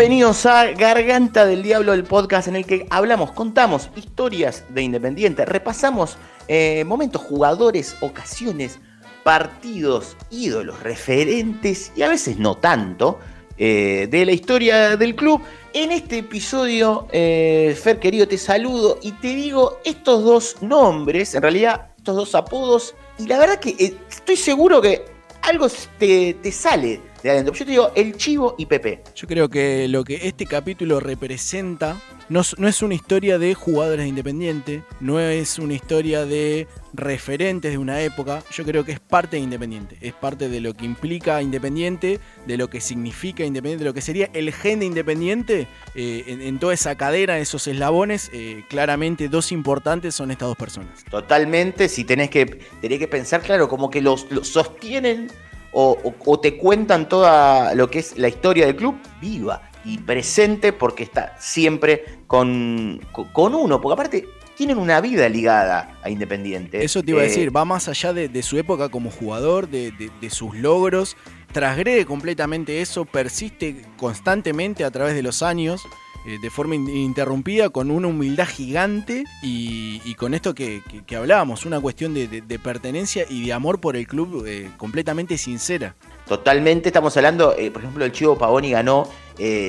Bienvenidos 0.00 0.46
a 0.46 0.72
Garganta 0.72 1.44
del 1.44 1.62
Diablo, 1.62 1.92
el 1.92 2.04
podcast 2.04 2.48
en 2.48 2.56
el 2.56 2.64
que 2.64 2.86
hablamos, 2.88 3.32
contamos 3.32 3.90
historias 3.96 4.64
de 4.70 4.80
Independiente, 4.80 5.44
repasamos 5.44 6.16
eh, 6.48 6.84
momentos, 6.86 7.20
jugadores, 7.20 7.98
ocasiones, 8.00 8.78
partidos, 9.24 10.16
ídolos, 10.30 10.82
referentes 10.82 11.92
y 11.94 12.00
a 12.00 12.08
veces 12.08 12.38
no 12.38 12.56
tanto 12.56 13.18
eh, 13.58 14.08
de 14.10 14.24
la 14.24 14.32
historia 14.32 14.96
del 14.96 15.14
club. 15.14 15.42
En 15.74 15.92
este 15.92 16.16
episodio, 16.16 17.06
eh, 17.12 17.78
Fer 17.78 18.00
querido, 18.00 18.26
te 18.26 18.38
saludo 18.38 18.98
y 19.02 19.12
te 19.12 19.34
digo 19.34 19.80
estos 19.84 20.24
dos 20.24 20.62
nombres, 20.62 21.34
en 21.34 21.42
realidad 21.42 21.90
estos 21.98 22.16
dos 22.16 22.34
apodos, 22.34 22.94
y 23.18 23.26
la 23.26 23.38
verdad 23.38 23.60
que 23.60 23.98
estoy 24.08 24.36
seguro 24.36 24.80
que 24.80 25.04
algo 25.42 25.66
te, 25.98 26.38
te 26.40 26.52
sale 26.52 27.09
de 27.22 27.30
adentro. 27.30 27.54
Yo 27.54 27.64
te 27.64 27.70
digo 27.70 27.92
el 27.94 28.16
Chivo 28.16 28.54
y 28.58 28.66
Pepe. 28.66 29.02
Yo 29.14 29.26
creo 29.26 29.48
que 29.48 29.88
lo 29.88 30.04
que 30.04 30.28
este 30.28 30.46
capítulo 30.46 31.00
representa 31.00 31.96
no, 32.30 32.42
no, 32.58 32.68
es 32.68 32.80
una 32.80 32.94
historia 32.94 33.40
de 33.40 33.54
jugadores 33.54 34.04
de 34.04 34.08
Independiente, 34.08 34.84
no 35.00 35.18
es 35.18 35.58
una 35.58 35.74
historia 35.74 36.24
de 36.24 36.68
referentes 36.94 37.72
de 37.72 37.76
una 37.76 38.00
época. 38.02 38.44
Yo 38.52 38.64
creo 38.64 38.84
que 38.84 38.92
es 38.92 39.00
parte 39.00 39.36
de 39.36 39.42
Independiente, 39.42 39.96
es 40.00 40.12
parte 40.12 40.48
de 40.48 40.60
lo 40.60 40.72
que 40.74 40.84
implica 40.84 41.42
Independiente, 41.42 42.20
de 42.46 42.56
lo 42.56 42.70
que 42.70 42.80
significa 42.80 43.44
Independiente, 43.44 43.82
de 43.82 43.90
lo 43.90 43.94
que 43.94 44.00
sería 44.00 44.30
el 44.32 44.52
gen 44.52 44.78
de 44.78 44.86
Independiente. 44.86 45.66
Eh, 45.96 46.24
en, 46.26 46.60
toda 46.60 46.72
esa 46.72 46.94
cadera, 46.94 47.40
esos 47.40 47.66
eslabones, 47.66 48.30
eh, 48.32 48.64
claramente 48.68 49.28
dos 49.28 49.50
importantes 49.50 50.14
son 50.14 50.30
estas 50.30 50.46
dos 50.46 50.56
personas. 50.56 51.04
Totalmente, 51.10 51.88
si 51.88 52.04
tenés 52.04 52.30
que, 52.30 52.46
tenés 52.80 53.00
que 53.00 53.08
pensar, 53.08 53.42
claro, 53.42 53.68
como 53.68 53.90
que 53.90 54.00
los, 54.00 54.30
los 54.30 54.46
sostienen 54.46 55.32
o, 55.72 56.40
te 56.40 56.56
cuentan 56.56 57.08
toda 57.08 57.74
lo 57.74 57.90
que 57.90 58.00
es 58.00 58.18
la 58.18 58.28
historia 58.28 58.66
del 58.66 58.76
club 58.76 58.96
viva 59.20 59.62
y 59.84 59.98
presente 59.98 60.72
porque 60.72 61.04
está 61.04 61.36
siempre 61.38 62.20
con, 62.26 63.00
con 63.32 63.54
uno, 63.54 63.80
porque 63.80 63.94
aparte 63.94 64.28
tienen 64.56 64.78
una 64.78 65.00
vida 65.00 65.28
ligada 65.28 65.98
a 66.02 66.10
Independiente. 66.10 66.84
Eso 66.84 67.02
te 67.02 67.12
iba 67.12 67.20
a 67.20 67.24
decir, 67.24 67.48
eh, 67.48 67.50
va 67.50 67.64
más 67.64 67.88
allá 67.88 68.12
de, 68.12 68.42
su 68.42 68.58
época 68.58 68.90
como 68.90 69.10
jugador, 69.10 69.68
de, 69.68 69.92
de 69.92 70.30
sus 70.30 70.54
logros, 70.54 71.16
trasgrede 71.52 72.04
completamente 72.04 72.80
eso, 72.82 73.04
persiste 73.06 73.82
constantemente 73.96 74.84
a 74.84 74.90
través 74.90 75.14
de 75.14 75.22
los 75.22 75.42
años. 75.42 75.82
Eh, 76.26 76.38
de 76.38 76.50
forma 76.50 76.74
ininterrumpida, 76.74 77.70
con 77.70 77.90
una 77.90 78.08
humildad 78.08 78.46
gigante 78.46 79.24
y, 79.42 80.14
con 80.16 80.34
esto 80.34 80.54
que, 80.54 80.82
hablábamos, 81.16 81.64
una 81.64 81.80
cuestión 81.80 82.12
de, 82.12 82.60
pertenencia 82.62 83.24
y 83.28 83.46
de 83.46 83.52
amor 83.54 83.80
por 83.80 83.96
el 83.96 84.06
club 84.06 84.44
eh, 84.46 84.70
completamente 84.76 85.38
sincera. 85.38 85.94
Totalmente, 86.26 86.90
estamos 86.90 87.16
hablando, 87.16 87.56
eh, 87.56 87.70
por 87.70 87.82
ejemplo, 87.82 88.04
el 88.04 88.12
Chivo 88.12 88.36
Pavoni 88.36 88.72
ganó 88.72 89.08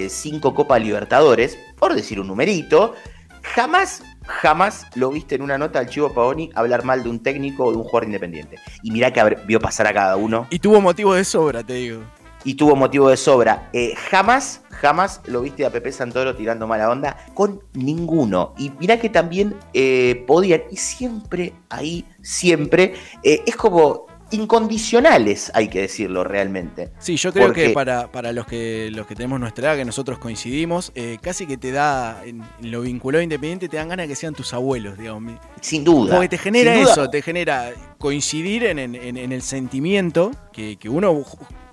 cinco 0.10 0.54
Copas 0.54 0.82
Libertadores, 0.82 1.58
por 1.80 1.94
decir 1.94 2.20
un 2.20 2.28
numerito. 2.28 2.96
Jamás, 3.42 4.04
jamás 4.26 4.86
lo 4.96 5.10
viste 5.10 5.36
en 5.36 5.44
una 5.44 5.58
nota 5.58 5.80
al 5.80 5.88
Chivo 5.88 6.14
Pavoni 6.14 6.50
hablar 6.54 6.84
mal 6.84 7.02
de 7.02 7.10
un 7.10 7.24
técnico 7.24 7.64
o 7.64 7.72
de 7.72 7.78
un 7.78 7.84
jugador 7.84 8.04
independiente. 8.04 8.58
Y 8.84 8.92
mirá 8.92 9.14
que 9.14 9.38
vio 9.48 9.62
pasar 9.62 9.88
a 9.88 9.94
cada 9.94 10.18
uno. 10.18 10.48
Y 10.50 10.60
tuvo 10.60 10.82
motivo 10.82 11.14
de 11.14 11.24
sobra, 11.24 11.64
te 11.64 11.76
digo 11.76 12.02
y 12.44 12.56
tuvo 12.56 12.76
motivo 12.76 13.10
de 13.10 13.18
sobra. 13.18 13.70
Eh, 13.74 13.94
jamás, 14.10 14.62
jamás 14.70 15.22
lo 15.26 15.42
viste 15.42 15.66
a 15.66 15.70
Pepe 15.70 15.92
Santoro 15.92 16.36
tirando 16.36 16.68
mala 16.68 16.90
onda 16.90 17.18
con 17.34 17.62
ninguno. 17.74 18.54
Y 18.58 18.72
mirá 18.80 19.00
que 19.00 19.10
también 19.10 19.56
eh, 19.74 20.24
podían, 20.28 20.62
y 20.72 20.78
siempre, 20.78 21.54
ahí, 21.70 22.06
siempre, 22.22 22.96
eh, 23.24 23.44
es 23.46 23.56
como 23.56 24.08
incondicionales, 24.32 25.52
hay 25.54 25.68
que 25.68 25.82
decirlo 25.82 26.24
realmente. 26.24 26.92
Sí, 27.00 27.18
yo 27.18 27.34
creo 27.34 27.52
que 27.52 27.72
para, 27.72 28.10
para 28.10 28.32
los 28.32 28.48
que 28.48 28.90
los 28.90 29.06
que 29.06 29.14
tenemos 29.14 29.42
nuestra 29.42 29.68
edad, 29.68 29.78
que 29.78 29.84
nosotros 29.84 30.20
coincidimos, 30.20 30.94
casi 31.22 31.46
que 31.46 31.58
te 31.58 31.72
da, 31.72 32.24
en, 32.24 32.42
lo 32.62 32.80
vinculado 32.80 33.22
independiente, 33.22 33.68
te 33.68 33.76
dan 33.76 33.90
ganas 33.90 34.08
que 34.08 34.16
sean 34.16 34.34
tus 34.34 34.54
abuelos, 34.54 34.98
digamos. 34.98 35.34
Sin 35.60 35.84
duda. 35.84 36.14
Porque 36.16 36.30
te 36.30 36.38
genera 36.38 36.76
eso, 36.76 37.10
te 37.10 37.22
genera 37.22 37.74
coincidir 38.02 38.66
en, 38.66 38.78
el 38.96 39.42
sentimiento 39.42 40.32
que, 40.52 40.76
que 40.76 40.90
uno 40.90 41.24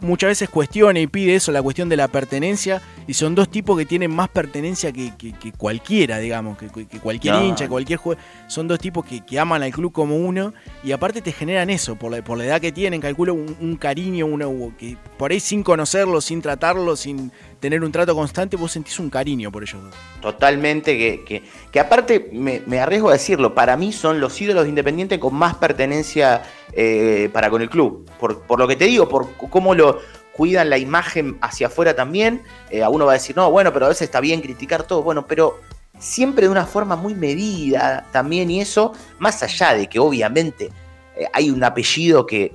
muchas 0.01 0.29
veces 0.29 0.49
cuestiona 0.49 1.01
y 1.01 1.07
pide 1.07 1.35
eso, 1.35 1.53
la 1.53 1.63
cuestión 1.63 1.89
de 1.89 1.97
la 1.97 2.09
pertenencia, 2.09 2.83
y 3.07 3.15
son 3.15 3.35
dos 3.35 3.51
tipos 3.51 3.77
que 3.79 3.87
tienen 3.87 4.11
más 4.11 4.29
pertenencia 4.29 4.93
que, 4.93 5.13
cualquiera, 5.57 6.19
digamos, 6.19 6.59
que, 6.59 6.69
cualquier 7.01 7.43
hincha, 7.43 7.69
cualquier 7.69 7.99
juez. 7.99 8.19
Son 8.47 8.69
dos 8.69 8.79
tipos 8.79 9.05
que, 9.05 9.39
aman 9.39 9.63
al 9.63 9.73
club 9.73 9.93
como 9.93 10.17
uno, 10.17 10.53
y 10.85 10.93
aparte 10.93 11.23
te 11.23 11.33
generan 11.33 11.71
eso, 11.71 11.97
por 11.97 12.11
la, 12.13 12.23
por 12.23 12.39
la 12.39 12.45
edad 12.45 12.61
que 12.61 12.73
tienen, 12.73 13.01
calculo 13.01 13.35
un, 13.35 13.77
cariño, 13.77 14.27
una, 14.27 14.47
que 14.79 14.97
por 15.17 15.31
ahí 15.31 15.41
sin 15.41 15.63
conocerlo, 15.63 16.21
sin 16.21 16.43
tratarlo, 16.43 16.97
sin 16.97 17.33
tener 17.61 17.83
un 17.83 17.93
trato 17.93 18.15
constante, 18.15 18.57
vos 18.57 18.73
sentís 18.73 18.99
un 18.99 19.11
cariño 19.11 19.51
por 19.51 19.63
ellos 19.63 19.83
dos. 19.83 19.95
Totalmente, 20.21 20.97
que, 20.97 21.43
que, 21.71 21.81
aparte 21.81 22.31
me, 22.33 22.81
arriesgo 22.81 23.11
a 23.11 23.13
decirlo, 23.13 23.55
para 23.55 23.77
mí 23.77 23.93
son 23.93 24.21
los 24.21 24.41
ídolos 24.41 24.65
de 24.65 24.69
Independiente 24.69 25.19
con 25.19 25.35
más 25.35 25.57
pertenencia 25.57 26.43
eh, 26.73 27.31
para 27.33 27.51
con 27.51 27.63
el 27.63 27.71
club. 27.71 28.09
Por, 28.19 28.43
por, 28.43 28.59
lo 28.59 28.69
que 28.69 28.77
te 28.77 28.85
digo, 28.85 29.09
por 29.09 29.33
cómo 29.51 29.75
lo 29.75 29.99
cuidan 30.33 30.71
la 30.71 30.79
imagen 30.79 31.37
hacia 31.41 31.67
afuera 31.67 31.95
también. 31.95 32.43
Eh, 32.71 32.83
a 32.83 32.89
uno 32.89 33.07
va 33.07 33.13
a 33.13 33.15
decir, 33.15 33.37
no, 33.37 33.51
bueno, 33.51 33.73
pero 33.73 33.87
a 33.87 33.89
veces 33.89 34.03
está 34.03 34.21
bien 34.21 34.41
criticar 34.41 34.85
todo. 34.85 35.03
Bueno, 35.03 35.27
pero 35.27 35.61
siempre 35.99 36.47
de 36.47 36.53
una 36.53 36.65
forma 36.65 36.95
muy 36.95 37.15
medida 37.15 38.07
también, 38.13 38.51
y 38.51 38.61
eso, 38.61 38.93
más 39.19 39.43
allá 39.43 39.75
de 39.75 39.89
que 39.89 39.99
obviamente 39.99 40.71
eh, 41.17 41.27
hay 41.33 41.51
un 41.51 41.65
apellido 41.65 42.25
que 42.25 42.53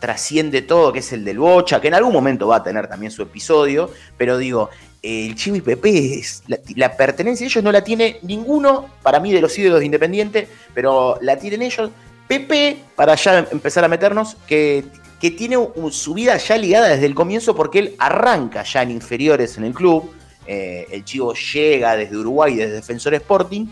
trasciende 0.00 0.62
todo, 0.62 0.92
que 0.92 1.00
es 1.00 1.12
el 1.12 1.24
del 1.24 1.38
Bocha, 1.38 1.80
que 1.80 1.88
en 1.88 1.94
algún 1.94 2.12
momento 2.12 2.48
va 2.48 2.56
a 2.56 2.62
tener 2.62 2.88
también 2.88 3.12
su 3.12 3.22
episodio, 3.22 3.90
pero 4.16 4.38
digo, 4.38 4.70
el 5.02 5.34
Chivo 5.36 5.56
y 5.56 5.60
Pepe, 5.60 6.18
es 6.18 6.42
la, 6.46 6.96
pertenencia 6.96 7.44
de 7.44 7.48
ellos 7.48 7.64
no 7.64 7.72
la 7.72 7.84
tiene 7.84 8.18
ninguno, 8.22 8.86
para 9.02 9.20
mí, 9.20 9.32
de 9.32 9.40
los 9.40 9.56
ídolos 9.58 9.80
de 9.80 9.86
Independiente, 9.86 10.48
pero 10.74 11.18
la 11.20 11.38
tienen 11.38 11.62
ellos. 11.62 11.90
Pepe, 12.26 12.78
para 12.94 13.14
ya 13.14 13.46
empezar 13.50 13.84
a 13.84 13.88
meternos, 13.88 14.36
que, 14.46 14.84
que 15.20 15.30
tiene 15.30 15.56
su 15.90 16.14
vida 16.14 16.36
ya 16.36 16.58
ligada 16.58 16.88
desde 16.88 17.06
el 17.06 17.14
comienzo 17.14 17.54
porque 17.54 17.78
él 17.78 17.94
arranca 17.98 18.62
ya 18.64 18.82
en 18.82 18.90
inferiores 18.90 19.56
en 19.56 19.64
el 19.64 19.72
club. 19.72 20.12
Eh, 20.46 20.86
el 20.90 21.04
Chivo 21.04 21.32
llega 21.34 21.96
desde 21.96 22.16
Uruguay, 22.16 22.56
desde 22.56 22.72
Defensor 22.72 23.14
Sporting, 23.14 23.66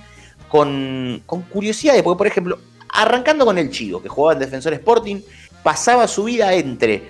con, 0.48 1.22
con 1.26 1.42
curiosidades, 1.42 2.02
porque 2.02 2.18
por 2.18 2.26
ejemplo, 2.26 2.58
arrancando 2.88 3.44
con 3.44 3.58
el 3.58 3.70
Chivo, 3.70 4.02
que 4.02 4.08
jugaba 4.08 4.34
en 4.34 4.38
Defensor 4.38 4.72
Sporting, 4.74 5.20
pasaba 5.66 6.06
su 6.06 6.22
vida 6.22 6.54
entre 6.54 7.08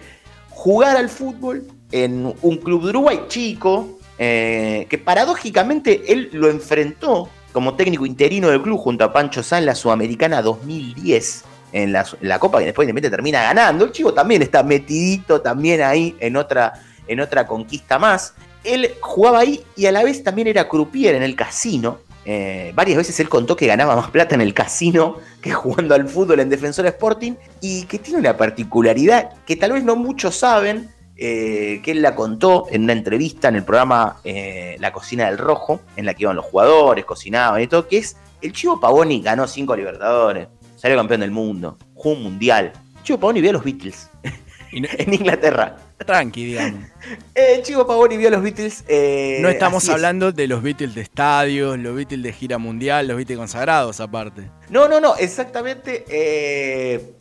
jugar 0.49 0.97
al 0.97 1.11
fútbol 1.11 1.67
en 1.93 2.35
un 2.41 2.57
club 2.57 2.85
de 2.85 2.89
Uruguay 2.89 3.21
chico, 3.29 3.99
eh, 4.17 4.87
que 4.89 4.97
paradójicamente 4.97 6.11
él 6.11 6.31
lo 6.33 6.49
enfrentó 6.49 7.29
como 7.53 7.75
técnico 7.75 8.07
interino 8.07 8.49
del 8.49 8.63
club 8.63 8.79
junto 8.79 9.05
a 9.05 9.13
Pancho 9.13 9.43
San 9.43 9.67
la 9.67 9.75
Sudamericana 9.75 10.41
2010 10.41 11.45
en 11.73 11.93
la, 11.93 12.39
Copa, 12.39 12.61
que 12.61 12.65
después 12.65 12.89
de 12.89 13.11
termina 13.11 13.43
ganando. 13.43 13.85
El 13.85 13.93
chico 13.93 14.15
también 14.15 14.41
está 14.41 14.63
metidito 14.63 15.43
también 15.43 15.83
ahí 15.83 16.17
en 16.19 16.39
otra, 16.39 16.83
en 17.07 17.21
otra 17.21 17.47
conquista 17.47 17.99
más. 17.99 18.33
Él 18.65 18.95
jugaba 19.03 19.41
ahí 19.41 19.63
y 19.77 19.85
a 19.85 19.93
la 19.93 20.03
vez 20.03 20.25
también 20.25 20.49
era 20.49 20.67
croupier 20.67 21.15
en 21.15 21.23
el 21.23 21.37
casino. 21.37 21.99
Eh, 22.29 22.73
varias 22.75 22.97
veces 22.99 23.21
él 23.21 23.29
contó 23.29 23.55
que 23.55 23.69
ganaba 23.69 23.95
más 23.95 24.11
plata 24.11 24.35
en 24.35 24.41
el 24.41 24.53
casino 24.53 25.19
que 25.41 25.53
jugando 25.53 25.95
al 25.95 26.09
fútbol 26.09 26.41
en 26.41 26.51
Defensor 26.51 26.85
Sporting 26.87 27.35
y 27.61 27.85
que 27.85 28.01
tiene 28.01 28.19
una 28.19 28.37
particularidad 28.37 29.31
que 29.47 29.55
tal 29.55 29.73
vez 29.73 29.85
no 29.85 29.95
muchos 29.95 30.35
saben, 30.35 30.91
eh, 31.17 31.81
que 31.85 31.93
él 31.93 32.03
la 32.03 32.17
contó 32.17 32.67
en 32.71 32.83
una 32.83 32.95
entrevista 32.95 33.47
en 33.49 33.55
el 33.55 33.63
programa 33.63 34.17
eh, 34.25 34.77
La 34.81 34.93
Cocina 34.93 35.27
del 35.27 35.39
Rojo, 35.39 35.81
en 35.95 36.05
la 36.05 36.15
que 36.15 36.25
iban 36.25 36.35
los 36.35 36.45
jugadores, 36.45 37.05
cocinaban 37.05 37.63
y 37.63 37.69
todo, 37.69 37.87
que 37.87 37.99
es 37.99 38.17
el 38.43 38.53
Chivo 38.53 38.81
Pavoni 38.81 39.23
ganó 39.23 39.47
cinco 39.47 39.77
Libertadores, 39.77 40.49
salió 40.75 40.97
campeón 40.97 41.21
del 41.21 41.31
mundo, 41.31 41.79
jugó 41.95 42.17
un 42.17 42.25
mundial. 42.25 42.73
Chivo 43.05 43.21
Pavoni 43.21 43.41
vio 43.41 43.51
a 43.51 43.53
los 43.55 43.65
Beatles 43.65 44.11
en 44.77 45.15
Inglaterra. 45.15 45.77
Tranqui, 46.05 46.45
digamos. 46.45 46.85
Eh, 47.37 47.61
Chico 47.63 47.87
Pavoni 47.87 48.17
vio 48.17 48.29
a 48.29 48.31
los 48.33 48.43
Beatles. 48.43 48.83
Eh, 48.89 49.39
no 49.41 49.49
estamos 49.49 49.89
hablando 49.89 50.33
de 50.33 50.49
los 50.49 50.61
Beatles 50.63 50.95
de 50.95 51.03
estadios, 51.03 51.79
los 51.79 51.95
Beatles 51.95 52.23
de 52.23 52.33
gira 52.33 52.59
mundial, 52.59 53.07
los 53.07 53.17
Beatles 53.17 53.39
consagrados 53.39 54.01
aparte. 54.01 54.51
No, 54.71 54.89
no, 54.89 54.99
no, 54.99 55.15
exactamente. 55.17 56.05
Eh, 56.09 57.13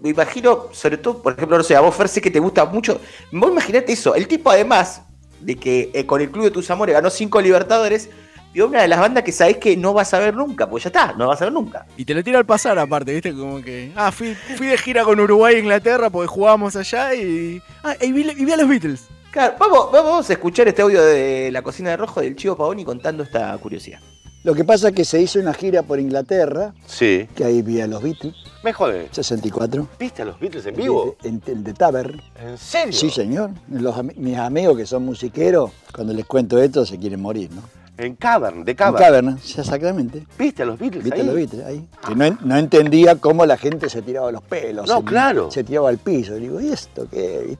me 0.00 0.10
imagino, 0.10 0.68
sobre 0.72 0.98
todo, 0.98 1.20
por 1.20 1.32
ejemplo, 1.32 1.56
no 1.58 1.64
sé, 1.64 1.74
a 1.74 1.80
vos 1.80 1.96
Fer 1.96 2.08
sé 2.08 2.20
que 2.20 2.30
te 2.30 2.38
gusta 2.38 2.64
mucho. 2.66 3.00
Vos 3.32 3.50
imaginate 3.50 3.92
eso, 3.92 4.14
el 4.14 4.28
tipo 4.28 4.50
además 4.50 5.02
de 5.40 5.56
que 5.56 6.04
con 6.06 6.20
el 6.20 6.30
Club 6.30 6.44
de 6.44 6.50
Tus 6.52 6.70
Amores 6.70 6.94
ganó 6.94 7.10
cinco 7.10 7.40
Libertadores, 7.40 8.08
y 8.54 8.60
una 8.60 8.80
de 8.82 8.88
las 8.88 9.00
bandas 9.00 9.24
que 9.24 9.32
sabés 9.32 9.56
que 9.58 9.76
no 9.76 9.92
vas 9.92 10.14
a 10.14 10.20
ver 10.20 10.34
nunca, 10.34 10.70
pues 10.70 10.84
ya 10.84 10.88
está, 10.88 11.12
no 11.14 11.26
vas 11.28 11.42
a 11.42 11.44
ver 11.46 11.52
nunca. 11.52 11.84
Y 11.96 12.04
te 12.04 12.14
lo 12.14 12.22
tira 12.22 12.38
al 12.38 12.46
pasar 12.46 12.78
aparte, 12.78 13.12
¿viste? 13.12 13.34
Como 13.34 13.60
que, 13.60 13.92
ah, 13.96 14.12
fui, 14.12 14.36
de 14.58 14.78
gira 14.78 15.02
con 15.04 15.18
Uruguay 15.20 15.56
e 15.56 15.58
Inglaterra 15.58 16.08
porque 16.08 16.28
jugábamos 16.28 16.76
allá 16.76 17.12
y, 17.14 17.60
ah, 17.82 17.94
y 18.00 18.12
vi, 18.12 18.52
a 18.52 18.56
los 18.56 18.68
Beatles. 18.68 19.08
Claro, 19.32 19.54
vamos, 19.58 19.90
vamos 19.92 20.30
a 20.30 20.32
escuchar 20.32 20.68
este 20.68 20.82
audio 20.82 21.02
de 21.04 21.50
la 21.50 21.62
cocina 21.62 21.90
de 21.90 21.96
rojo 21.96 22.20
del 22.20 22.36
Chivo 22.36 22.56
Paoni 22.56 22.84
contando 22.84 23.24
esta 23.24 23.58
curiosidad. 23.58 23.98
Lo 24.44 24.54
que 24.54 24.62
pasa 24.62 24.88
es 24.90 24.94
que 24.94 25.04
se 25.06 25.20
hizo 25.22 25.40
una 25.40 25.54
gira 25.54 25.82
por 25.82 25.98
Inglaterra, 25.98 26.74
Sí. 26.86 27.26
que 27.34 27.44
ahí 27.44 27.62
vi 27.62 27.80
a 27.80 27.86
los 27.86 28.02
Beatles, 28.02 28.34
Me 28.62 28.72
jode. 28.74 29.08
64. 29.10 29.88
¿Viste 29.98 30.22
a 30.22 30.26
los 30.26 30.38
Beatles 30.38 30.66
en 30.66 30.76
vivo? 30.76 31.16
En 31.24 31.42
el 31.46 31.64
de 31.64 31.72
Tavern. 31.72 32.20
¿En 32.40 32.56
serio? 32.58 32.92
Sí, 32.92 33.10
señor. 33.10 33.50
Los 33.70 33.96
mis 34.16 34.36
amigos 34.36 34.76
que 34.76 34.86
son 34.86 35.04
musiqueros, 35.04 35.70
cuando 35.94 36.12
les 36.12 36.26
cuento 36.26 36.62
esto, 36.62 36.84
se 36.86 36.98
quieren 36.98 37.20
morir, 37.22 37.50
¿no? 37.52 37.62
En 37.96 38.16
Cavern, 38.16 38.64
de 38.64 38.72
En 38.72 38.76
Cavern. 38.76 39.04
Cavern, 39.04 39.38
sí, 39.40 39.60
exactamente. 39.60 40.26
¿Viste 40.38 40.62
a 40.64 40.66
los 40.66 40.78
Beatles 40.78 41.04
¿Viste 41.04 41.20
ahí? 41.20 41.26
los 41.26 41.34
Beatles 41.36 41.64
ahí? 41.64 41.88
Que 42.06 42.14
no, 42.16 42.24
en- 42.24 42.38
no 42.42 42.56
entendía 42.56 43.14
cómo 43.16 43.46
la 43.46 43.56
gente 43.56 43.88
se 43.88 44.02
tiraba 44.02 44.32
los 44.32 44.42
pelos. 44.42 44.88
No, 44.88 44.98
se, 44.98 45.04
claro. 45.04 45.50
Se 45.50 45.62
tiraba 45.62 45.90
al 45.90 45.98
piso. 45.98 46.34
Digo, 46.34 46.60
¿y 46.60 46.70
esto 46.72 47.06
qué? 47.08 47.56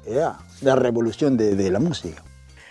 La 0.62 0.74
revolución 0.74 1.36
de, 1.36 1.54
de 1.54 1.70
la 1.70 1.78
música. 1.78 2.22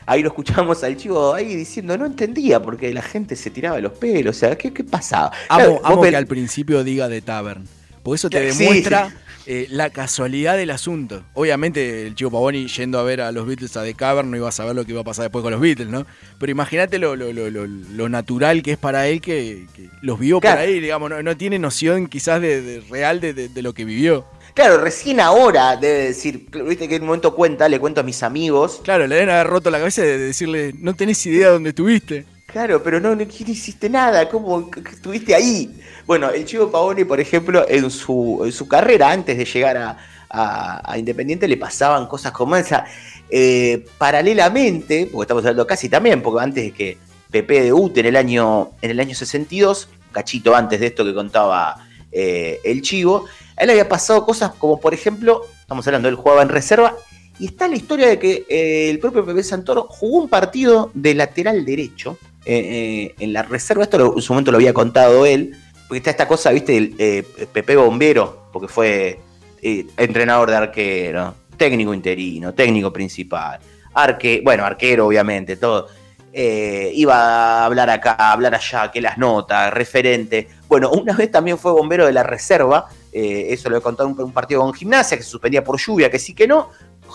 Ahí 0.05 0.21
lo 0.21 0.27
escuchamos 0.27 0.83
al 0.83 0.97
chivo 0.97 1.33
ahí 1.33 1.55
diciendo, 1.55 1.97
no 1.97 2.05
entendía 2.05 2.61
porque 2.61 2.93
la 2.93 3.01
gente 3.01 3.37
se 3.37 3.49
tiraba 3.49 3.79
los 3.79 3.93
pelos, 3.93 4.35
o 4.35 4.39
sea, 4.39 4.57
¿qué, 4.57 4.73
qué 4.73 4.83
pasaba? 4.83 5.31
Amo, 5.47 5.63
Claro, 5.63 5.81
amo 5.85 5.95
vos 5.95 6.07
que 6.09 6.17
al 6.17 6.27
principio 6.27 6.83
diga 6.83 7.07
de 7.07 7.21
Tavern. 7.21 7.65
Porque 8.03 8.15
eso 8.17 8.29
te 8.29 8.41
demuestra 8.41 9.09
sí. 9.09 9.15
eh, 9.47 9.67
la 9.69 9.89
casualidad 9.89 10.57
del 10.57 10.69
asunto. 10.71 11.23
Obviamente, 11.33 12.05
el 12.07 12.15
chico 12.15 12.29
Pavoni 12.31 12.67
yendo 12.67 12.99
a 12.99 13.03
ver 13.03 13.21
a 13.21 13.31
los 13.31 13.47
Beatles 13.47 13.75
a 13.77 13.83
The 13.83 13.93
Cavern 13.95 14.29
no 14.29 14.37
iba 14.37 14.49
a 14.49 14.51
saber 14.51 14.75
lo 14.75 14.85
que 14.85 14.91
iba 14.91 15.01
a 15.01 15.05
pasar 15.05 15.23
después 15.23 15.41
con 15.41 15.51
los 15.51 15.61
Beatles, 15.61 15.87
¿no? 15.87 16.05
Pero 16.37 16.51
imagínate 16.51 16.99
lo, 16.99 17.15
lo- 17.15 17.31
lo- 17.31 17.49
lo- 17.49 17.65
lo 17.65 18.09
natural 18.09 18.61
que 18.61 18.73
es 18.73 18.77
para 18.77 19.07
él 19.07 19.21
que, 19.21 19.65
que 19.75 19.89
los 20.01 20.19
vio 20.19 20.39
Claro. 20.41 20.57
por 20.57 20.65
ahí, 20.67 20.79
digamos, 20.79 21.09
no, 21.09 21.23
no 21.23 21.37
tiene 21.37 21.57
noción 21.59 22.07
quizás 22.07 22.41
de, 22.41 22.61
de- 22.61 22.79
real 22.89 23.19
de, 23.21 23.33
de- 23.33 23.47
de 23.49 23.61
lo 23.61 23.73
que 23.73 23.85
vivió. 23.85 24.25
Claro, 24.53 24.77
recién 24.77 25.19
ahora 25.19 25.77
debe 25.77 26.03
decir, 26.09 26.45
viste 26.67 26.87
que 26.87 26.97
en 26.97 27.01
un 27.01 27.07
momento 27.07 27.33
cuenta, 27.33 27.67
le 27.69 27.79
cuento 27.79 28.01
a 28.01 28.03
mis 28.03 28.21
amigos, 28.21 28.81
Claro, 28.83 29.07
le 29.07 29.15
deben 29.15 29.29
haber 29.31 29.47
roto 29.47 29.71
la 29.71 29.79
cabeza 29.79 30.03
de 30.03 30.17
decirle, 30.19 30.73
no 30.77 30.93
tenés 30.93 31.25
idea 31.25 31.47
de 31.47 31.53
dónde 31.53 31.69
estuviste. 31.69 32.25
Claro, 32.53 32.83
pero 32.83 32.99
no, 32.99 33.19
hiciste 33.19 33.89
nada, 33.89 34.29
¿cómo 34.29 34.69
estuviste 34.91 35.33
ahí? 35.33 35.75
Bueno, 36.05 36.29
el 36.29 36.45
Chivo 36.45 36.69
Pavoni, 36.71 37.03
por 37.03 37.19
ejemplo, 37.19 37.65
en 37.67 37.89
su, 37.89 38.41
en 38.45 38.51
su 38.51 38.67
carrera, 38.67 39.11
antes 39.11 39.35
de 39.37 39.43
llegar 39.45 39.75
a, 39.75 39.97
a- 40.29 40.91
a 40.91 40.97
Independiente, 40.99 41.47
le 41.47 41.57
pasaban 41.57 42.05
cosas 42.07 42.31
como 42.31 42.55
esa. 42.55 42.85
Eh, 43.27 43.83
paralelamente, 43.97 45.09
porque 45.11 45.23
estamos 45.23 45.43
hablando 45.43 45.65
casi 45.65 45.89
también, 45.89 46.21
porque 46.21 46.43
antes 46.43 46.63
de 46.65 46.71
que 46.71 46.97
Pepe 47.31 47.61
debute 47.63 48.01
en 48.01 48.05
el 48.05 48.15
año, 48.15 48.69
en 48.83 48.91
el 48.91 48.99
año 48.99 49.15
62, 49.15 49.89
cachito 50.11 50.55
antes 50.55 50.79
de 50.79 50.85
esto 50.87 51.03
que 51.03 51.15
contaba 51.15 51.87
eh, 52.11 52.59
el 52.63 52.83
Chivo, 52.83 53.25
a 53.57 53.63
él 53.63 53.71
había 53.71 53.89
pasado 53.89 54.23
cosas 54.23 54.51
como, 54.53 54.79
por 54.79 54.93
ejemplo, 54.93 55.41
estamos 55.59 55.87
hablando, 55.87 56.07
él 56.07 56.15
jugaba 56.15 56.43
en 56.43 56.49
reserva, 56.49 56.95
y 57.39 57.47
está 57.47 57.67
la 57.67 57.75
historia 57.75 58.07
de 58.09 58.19
que 58.19 58.45
eh, 58.47 58.91
el 58.91 58.99
propio 58.99 59.25
Pepe 59.25 59.41
Santoro 59.41 59.87
jugó 59.89 60.19
un 60.19 60.29
partido 60.29 60.91
de 60.93 61.15
lateral 61.15 61.65
derecho 61.65 62.19
eh, 62.45 63.11
eh, 63.11 63.15
en 63.19 63.33
la 63.33 63.43
reserva. 63.43 63.83
Esto 63.83 63.97
lo- 63.97 64.15
en 64.15 64.21
su 64.21 64.33
momento 64.33 64.51
lo 64.51 64.57
había 64.57 64.73
contado 64.73 65.25
él, 65.25 65.55
porque 65.87 65.97
está 65.99 66.09
esta 66.11 66.27
cosa, 66.27 66.51
viste, 66.51 66.93
eh, 66.97 67.23
Pepe 67.51 67.75
Bombero, 67.75 68.47
porque 68.51 68.67
fue 68.67 69.19
entrenador 69.61 70.49
de 70.49 70.55
arquero, 70.57 71.35
técnico 71.57 71.93
interino, 71.93 72.53
técnico 72.53 72.91
principal, 72.91 73.59
arque, 73.93 74.41
bueno, 74.43 74.65
arquero 74.65 75.07
obviamente, 75.07 75.55
todo. 75.55 75.87
Iba 76.35 77.15
a 77.15 77.65
hablar 77.65 77.89
acá, 77.89 78.13
hablar 78.31 78.55
allá, 78.55 78.91
que 78.91 78.99
las 78.99 79.17
notas, 79.17 79.71
referente. 79.73 80.47
Bueno, 80.67 80.89
una 80.91 81.13
vez 81.13 81.31
también 81.31 81.57
fue 81.57 81.71
bombero 81.71 82.05
de 82.07 82.11
la 82.13 82.23
reserva, 82.23 82.87
eso 83.11 83.69
lo 83.69 83.77
he 83.77 83.81
contado 83.81 84.09
en 84.09 84.15
un, 84.15 84.21
un 84.21 84.31
partido 84.33 84.61
con 84.61 84.73
gimnasia, 84.73 85.15
que 85.15 85.23
se 85.23 85.29
suspendía 85.29 85.63
por 85.63 85.79
lluvia, 85.79 86.09
que 86.09 86.19
sí 86.19 86.33
que 86.33 86.47
no. 86.47 86.69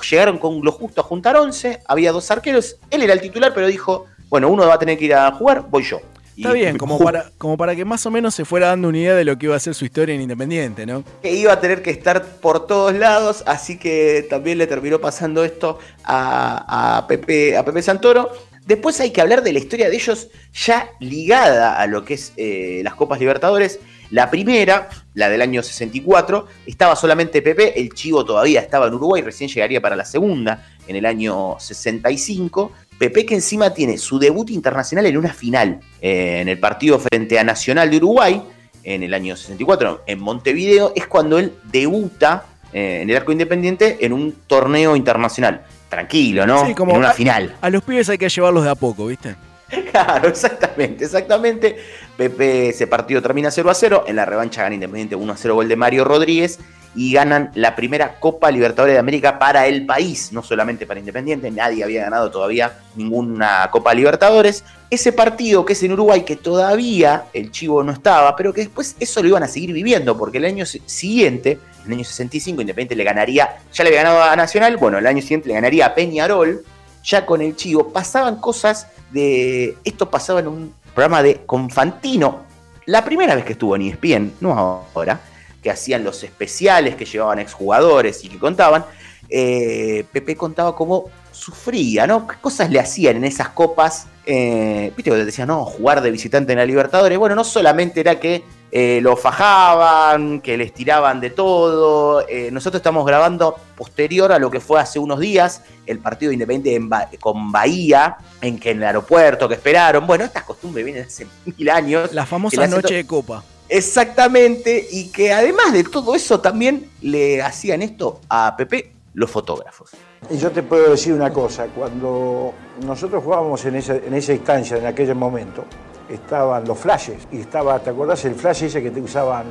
Llegaron 0.09 0.39
con 0.39 0.61
lo 0.65 0.71
justo 0.71 1.01
a 1.01 1.05
juntar 1.05 1.37
11, 1.37 1.81
había 1.87 2.13
dos 2.13 2.31
arqueros, 2.31 2.77
él 2.91 3.03
era 3.03 3.13
el 3.13 3.21
titular, 3.21 3.53
pero 3.53 3.67
dijo, 3.67 4.07
bueno, 4.29 4.49
uno 4.49 4.67
va 4.67 4.75
a 4.75 4.79
tener 4.79 4.99
que 4.99 5.05
ir 5.07 5.15
a 5.15 5.31
jugar, 5.33 5.65
voy 5.69 5.83
yo. 5.83 6.01
Está 6.37 6.51
Y- 6.51 6.61
bien, 6.61 6.79
como 6.79 6.99
para, 6.99 7.31
como 7.37 7.57
para 7.57 7.75
que 7.75 7.85
más 7.85 8.07
o 8.07 8.11
menos 8.13 8.33
se 8.35 8.45
fuera 8.45 8.69
dando 8.69 8.89
una 8.89 8.99
idea 8.99 9.15
de 9.17 9.25
lo 9.25 9.37
que 9.37 9.47
iba 9.47 9.57
a 9.57 9.59
ser 9.61 9.75
su 9.75 9.85
historia 9.85 10.15
en 10.15 10.21
Independiente, 10.21 10.87
¿no? 10.87 11.03
que 11.21 11.33
iba 11.35 11.53
a 11.53 11.61
tener 11.61 11.83
que 11.83 11.91
estar 11.91 12.25
por 12.25 12.67
todos 12.69 12.95
lados, 12.95 13.43
así 13.47 13.77
que 13.77 14.25
también 14.31 14.57
le 14.59 14.69
terminó 14.69 15.01
pasando 15.01 15.43
esto 15.45 15.79
a, 16.05 16.99
a 16.99 17.07
Pepe, 17.09 17.57
a 17.57 17.65
Pepe 17.65 17.83
Santoro. 17.83 18.31
Después 18.67 19.01
hay 19.01 19.11
que 19.11 19.21
hablar 19.21 19.43
de 19.43 19.53
la 19.53 19.59
historia 19.59 19.89
de 19.89 19.97
ellos 19.97 20.29
ya 20.53 20.91
ligada 21.01 21.81
a 21.81 21.87
lo 21.89 22.05
que 22.05 22.15
es 22.15 22.33
eh, 22.37 22.83
las 22.85 22.95
Copas 22.95 23.19
Libertadores. 23.19 23.81
La 24.11 24.31
primera, 24.31 24.89
la 25.15 25.29
del 25.29 25.43
año 25.43 25.63
64, 25.63 26.47
estaba 26.67 26.95
solamente 26.95 27.43
Pepe, 27.43 27.81
el 27.81 27.93
Chivo 27.95 28.25
todavía 28.25 28.61
estaba 28.61 28.87
en 28.87 28.95
Uruguay, 28.95 29.23
recién 29.23 29.51
llegaría 29.51 29.81
para 29.81 29.97
la 29.97 30.05
segunda 30.05 30.67
en 30.87 30.97
el 30.97 31.05
año 31.07 31.57
65. 31.59 32.73
Pepe 32.99 33.25
que 33.25 33.35
encima 33.35 33.73
tiene 33.73 33.97
su 33.99 34.19
debut 34.19 34.51
internacional 34.51 35.07
en 35.07 35.17
una 35.17 35.33
final, 35.33 35.81
eh, 36.01 36.41
en 36.41 36.49
el 36.49 36.59
partido 36.59 36.99
frente 36.99 37.39
a 37.39 37.45
Nacional 37.45 37.91
de 37.91 37.97
Uruguay, 37.99 38.43
en 38.85 39.03
el 39.03 39.15
año 39.15 39.37
64, 39.37 40.03
en 40.07 40.19
Montevideo, 40.21 40.93
es 40.97 41.07
cuando 41.07 41.39
él 41.39 41.53
debuta 41.71 42.45
eh, 42.73 43.01
en 43.03 43.11
el 43.11 43.17
arco 43.17 43.33
independiente 43.33 43.99
en 44.01 44.13
un 44.13 44.33
torneo 44.47 44.97
internacional. 44.97 45.63
Tranquilo, 45.89 46.47
¿no? 46.47 46.67
Sí, 46.67 46.75
como 46.75 46.93
en 46.93 46.99
una 46.99 47.11
a- 47.11 47.15
final. 47.15 47.57
A 47.61 47.71
los 47.71 47.83
pibes 47.83 48.09
hay 48.11 48.19
que 48.19 48.29
llevarlos 48.29 48.65
de 48.65 48.71
a 48.71 48.75
poco, 48.75 49.07
¿viste? 49.07 49.37
Claro, 49.91 50.29
exactamente, 50.29 51.05
exactamente. 51.05 51.77
Pepe 52.23 52.71
ese 52.71 52.89
partido 52.89 53.23
termina 53.23 53.49
0 53.53 53.71
a 53.71 53.75
0. 53.75 54.05
En 54.09 54.17
la 54.17 54.25
revancha 54.25 54.63
gana 54.63 54.75
Independiente 54.75 55.15
1 55.15 55.33
a 55.33 55.37
0 55.37 55.55
gol 55.55 55.69
de 55.69 55.77
Mario 55.77 56.05
Rodríguez. 56.05 56.59
Y 56.97 57.13
ganan 57.13 57.53
la 57.55 57.77
primera 57.77 58.19
Copa 58.19 58.51
Libertadores 58.51 58.95
de 58.95 58.99
América 58.99 59.39
para 59.39 59.67
el 59.69 59.87
país, 59.87 60.33
no 60.33 60.43
solamente 60.43 60.85
para 60.85 60.99
Independiente. 60.99 61.49
Nadie 61.51 61.85
había 61.85 62.03
ganado 62.03 62.29
todavía 62.31 62.73
ninguna 62.97 63.69
Copa 63.71 63.95
Libertadores. 63.95 64.65
Ese 64.91 65.13
partido 65.13 65.65
que 65.65 65.75
es 65.75 65.83
en 65.85 65.93
Uruguay, 65.93 66.23
que 66.25 66.35
todavía 66.35 67.27
el 67.35 67.53
Chivo 67.53 67.85
no 67.85 67.93
estaba, 67.93 68.35
pero 68.35 68.53
que 68.53 68.63
después 68.63 68.97
eso 68.99 69.23
lo 69.23 69.29
iban 69.29 69.45
a 69.45 69.49
seguir 69.49 69.73
viviendo, 69.73 70.19
porque 70.19 70.39
el 70.39 70.47
año 70.47 70.67
si- 70.67 70.83
siguiente, 70.87 71.61
en 71.85 71.87
el 71.93 71.99
año 71.99 72.05
65, 72.05 72.63
Independiente 72.63 72.97
le 72.97 73.05
ganaría, 73.05 73.59
ya 73.73 73.85
le 73.85 73.91
había 73.91 74.03
ganado 74.03 74.23
a 74.25 74.35
Nacional, 74.35 74.77
bueno, 74.79 74.99
el 74.99 75.07
año 75.07 75.21
siguiente 75.23 75.47
le 75.49 75.55
ganaría 75.55 75.87
a 75.87 75.95
Peñarol, 75.95 76.65
ya 77.05 77.25
con 77.27 77.43
el 77.43 77.55
Chivo. 77.55 77.93
Pasaban 77.93 78.37
cosas 78.41 78.89
de. 79.13 79.77
Esto 79.85 80.11
pasaba 80.11 80.41
en 80.41 80.49
un 80.49 80.75
programa 80.99 81.23
de 81.23 81.43
Confantino. 81.47 82.41
La 82.87 83.05
primera 83.05 83.37
vez 83.37 83.45
que 83.45 83.53
estuvo 83.53 83.77
en 83.77 83.83
ESPN, 83.83 84.33
no 84.41 84.83
ahora, 84.93 85.21
que 85.63 85.71
hacían 85.71 86.03
los 86.03 86.25
especiales 86.25 86.97
que 86.97 87.05
llevaban 87.05 87.39
exjugadores 87.39 88.25
y 88.25 88.29
que 88.29 88.37
contaban. 88.37 88.85
eh, 89.29 90.05
Pepe 90.11 90.35
contaba 90.35 90.75
cómo 90.75 91.05
sufría, 91.31 92.05
¿no? 92.09 92.27
¿Qué 92.27 92.35
cosas 92.41 92.69
le 92.73 92.81
hacían 92.81 93.19
en 93.19 93.27
esas 93.27 93.51
copas? 93.51 94.09
Eh, 94.27 94.93
Viste 94.97 95.13
que 95.13 95.17
decían, 95.19 95.47
no, 95.47 95.65
jugar 95.65 96.01
de 96.01 96.11
visitante 96.11 96.53
en 96.53 96.59
la 96.59 96.67
Libertadores. 96.67 97.17
Bueno, 97.17 97.37
no 97.37 97.45
solamente 97.45 98.01
era 98.01 98.19
que 98.19 98.43
eh, 98.71 99.01
lo 99.03 99.17
fajaban, 99.17 100.41
que 100.41 100.57
les 100.59 100.73
tiraban 100.75 101.21
de 101.21 101.31
todo. 101.31 102.27
eh, 102.29 102.51
nosotros 102.53 102.81
estamos 102.81 103.07
grabando 103.07 103.57
posterior 103.77 104.31
a 104.33 104.39
lo 104.39 104.51
que 104.51 104.61
fue 104.61 104.81
hace 104.81 104.99
unos 104.99 105.21
días 105.21 105.63
el 105.87 105.99
partido 106.01 106.29
de 106.31 106.35
Independiente 106.35 106.75
en 106.75 106.89
Ba- 106.89 107.09
con 107.21 107.51
Bahía, 107.51 108.17
en 108.43 108.59
que 108.59 108.71
en 108.73 108.79
el 108.79 108.85
aeropuerto 108.85 109.49
que 109.49 109.55
esperaron. 109.55 110.07
Bueno, 110.07 110.25
estas 110.25 110.43
costumbres 110.45 110.85
vienen 110.85 111.05
hace 111.05 111.27
mil 111.47 111.71
años. 111.71 112.13
La 112.13 112.27
famosa 112.27 112.67
noche 112.67 112.95
de 112.95 113.07
copa. 113.07 113.43
Exactamente, 113.71 114.87
y 114.91 115.09
que 115.11 115.33
además 115.33 115.73
de 115.73 115.85
todo 115.85 116.15
eso 116.15 116.41
también 116.41 116.91
le 117.03 117.43
hacían 117.43 117.83
esto 117.83 118.21
a 118.29 118.55
Pepe 118.57 118.93
los 119.15 119.31
fotógrafos. 119.31 119.91
Y 120.31 120.37
yo 120.39 120.51
te 120.51 120.63
puedo 120.63 120.91
decir 120.93 121.13
una 121.13 121.33
cosa, 121.33 121.67
cuando 121.67 122.53
nosotros 122.85 123.23
jugábamos 123.25 123.65
en 123.65 123.77
esa, 123.77 123.97
en 123.97 124.15
esa 124.15 124.33
instancia, 124.33 124.77
en 124.79 124.87
aquel 124.87 125.15
momento, 125.15 125.65
estaban 126.09 126.65
los 126.67 126.79
flashes, 126.79 127.29
y 127.31 127.41
estaba, 127.41 127.79
¿te 127.79 127.91
acordás 127.91 128.25
el 128.25 128.35
flash 128.35 128.65
ese 128.65 128.83
que 128.83 128.91
te 128.91 129.01
usaban, 129.01 129.45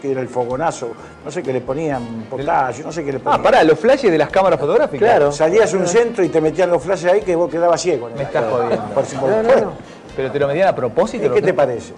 que 0.00 0.12
era 0.12 0.20
el 0.20 0.28
fogonazo? 0.28 0.90
No 1.24 1.30
sé 1.30 1.42
qué 1.42 1.52
le 1.52 1.60
ponían 1.60 2.26
potasio, 2.28 2.84
no 2.84 2.92
sé 2.92 3.04
qué 3.04 3.12
le 3.12 3.18
ponían. 3.18 3.40
Ah, 3.40 3.42
pará, 3.42 3.64
los 3.64 3.78
flashes 3.78 4.10
de 4.10 4.18
las 4.18 4.30
cámaras 4.30 4.60
fotográficas. 4.60 4.98
Claro, 4.98 5.32
salías 5.32 5.72
a 5.72 5.76
un 5.76 5.86
centro 5.86 6.24
y 6.24 6.28
te 6.28 6.40
metían 6.40 6.70
los 6.70 6.82
flashes 6.82 7.12
ahí 7.12 7.20
que 7.22 7.34
vos 7.34 7.50
quedabas 7.50 7.80
ciego. 7.80 8.10
Me 8.16 8.22
estás 8.24 8.44
jodiendo. 8.50 8.84
Por 8.94 9.06
supuesto. 9.06 9.72
Pero 10.14 10.30
te 10.30 10.38
lo 10.38 10.46
metían 10.46 10.68
a 10.68 10.74
propósito. 10.74 11.24
¿Y 11.24 11.28
los 11.28 11.36
qué 11.36 11.42
te 11.42 11.54
parece? 11.54 11.94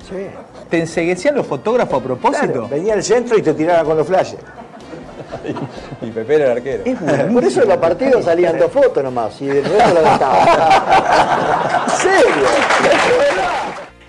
¿Te 0.71 0.78
enseguecían 0.78 1.35
los 1.35 1.47
fotógrafos 1.47 2.00
a 2.00 2.04
propósito? 2.04 2.52
Claro, 2.52 2.68
venía 2.68 2.94
al 2.94 3.02
centro 3.02 3.37
y 3.37 3.42
te 3.42 3.54
tiraban 3.54 3.85
con 3.85 3.97
los 3.97 4.06
flashes. 4.06 4.38
Y 6.00 6.11
Pepe 6.11 6.37
era 6.37 6.44
el 6.47 6.50
arquero. 6.59 6.85
Por 7.33 7.44
eso 7.44 7.62
en 7.62 7.68
los 7.68 7.78
partidos 7.78 8.25
salían 8.25 8.59
dos 8.59 8.71
fotos 8.71 9.02
nomás 9.02 9.40
y 9.40 9.49
el 9.49 9.64
resto 9.64 9.94
lo 9.94 10.02
gastaba. 10.02 11.85
¿En 11.85 11.90
serio? 11.97 12.47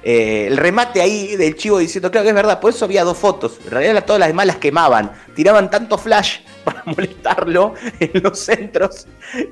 Eh, 0.07 0.45
el 0.45 0.57
remate 0.57 1.01
ahí 1.01 1.35
del 1.35 1.55
chivo 1.55 1.79
diciendo, 1.79 2.11
claro 2.11 2.23
que 2.25 2.29
es 2.29 2.35
verdad, 2.35 2.59
por 2.59 2.69
eso 2.71 2.85
había 2.85 3.03
dos 3.03 3.17
fotos. 3.17 3.59
En 3.65 3.71
realidad 3.71 4.05
todas 4.05 4.19
las 4.19 4.27
demás 4.29 4.45
las 4.45 4.57
quemaban. 4.57 5.11
Tiraban 5.33 5.71
tanto 5.71 5.97
flash 5.97 6.41
para 6.63 6.83
molestarlo 6.85 7.73
en 7.99 8.21
los 8.21 8.37
centros 8.37 9.07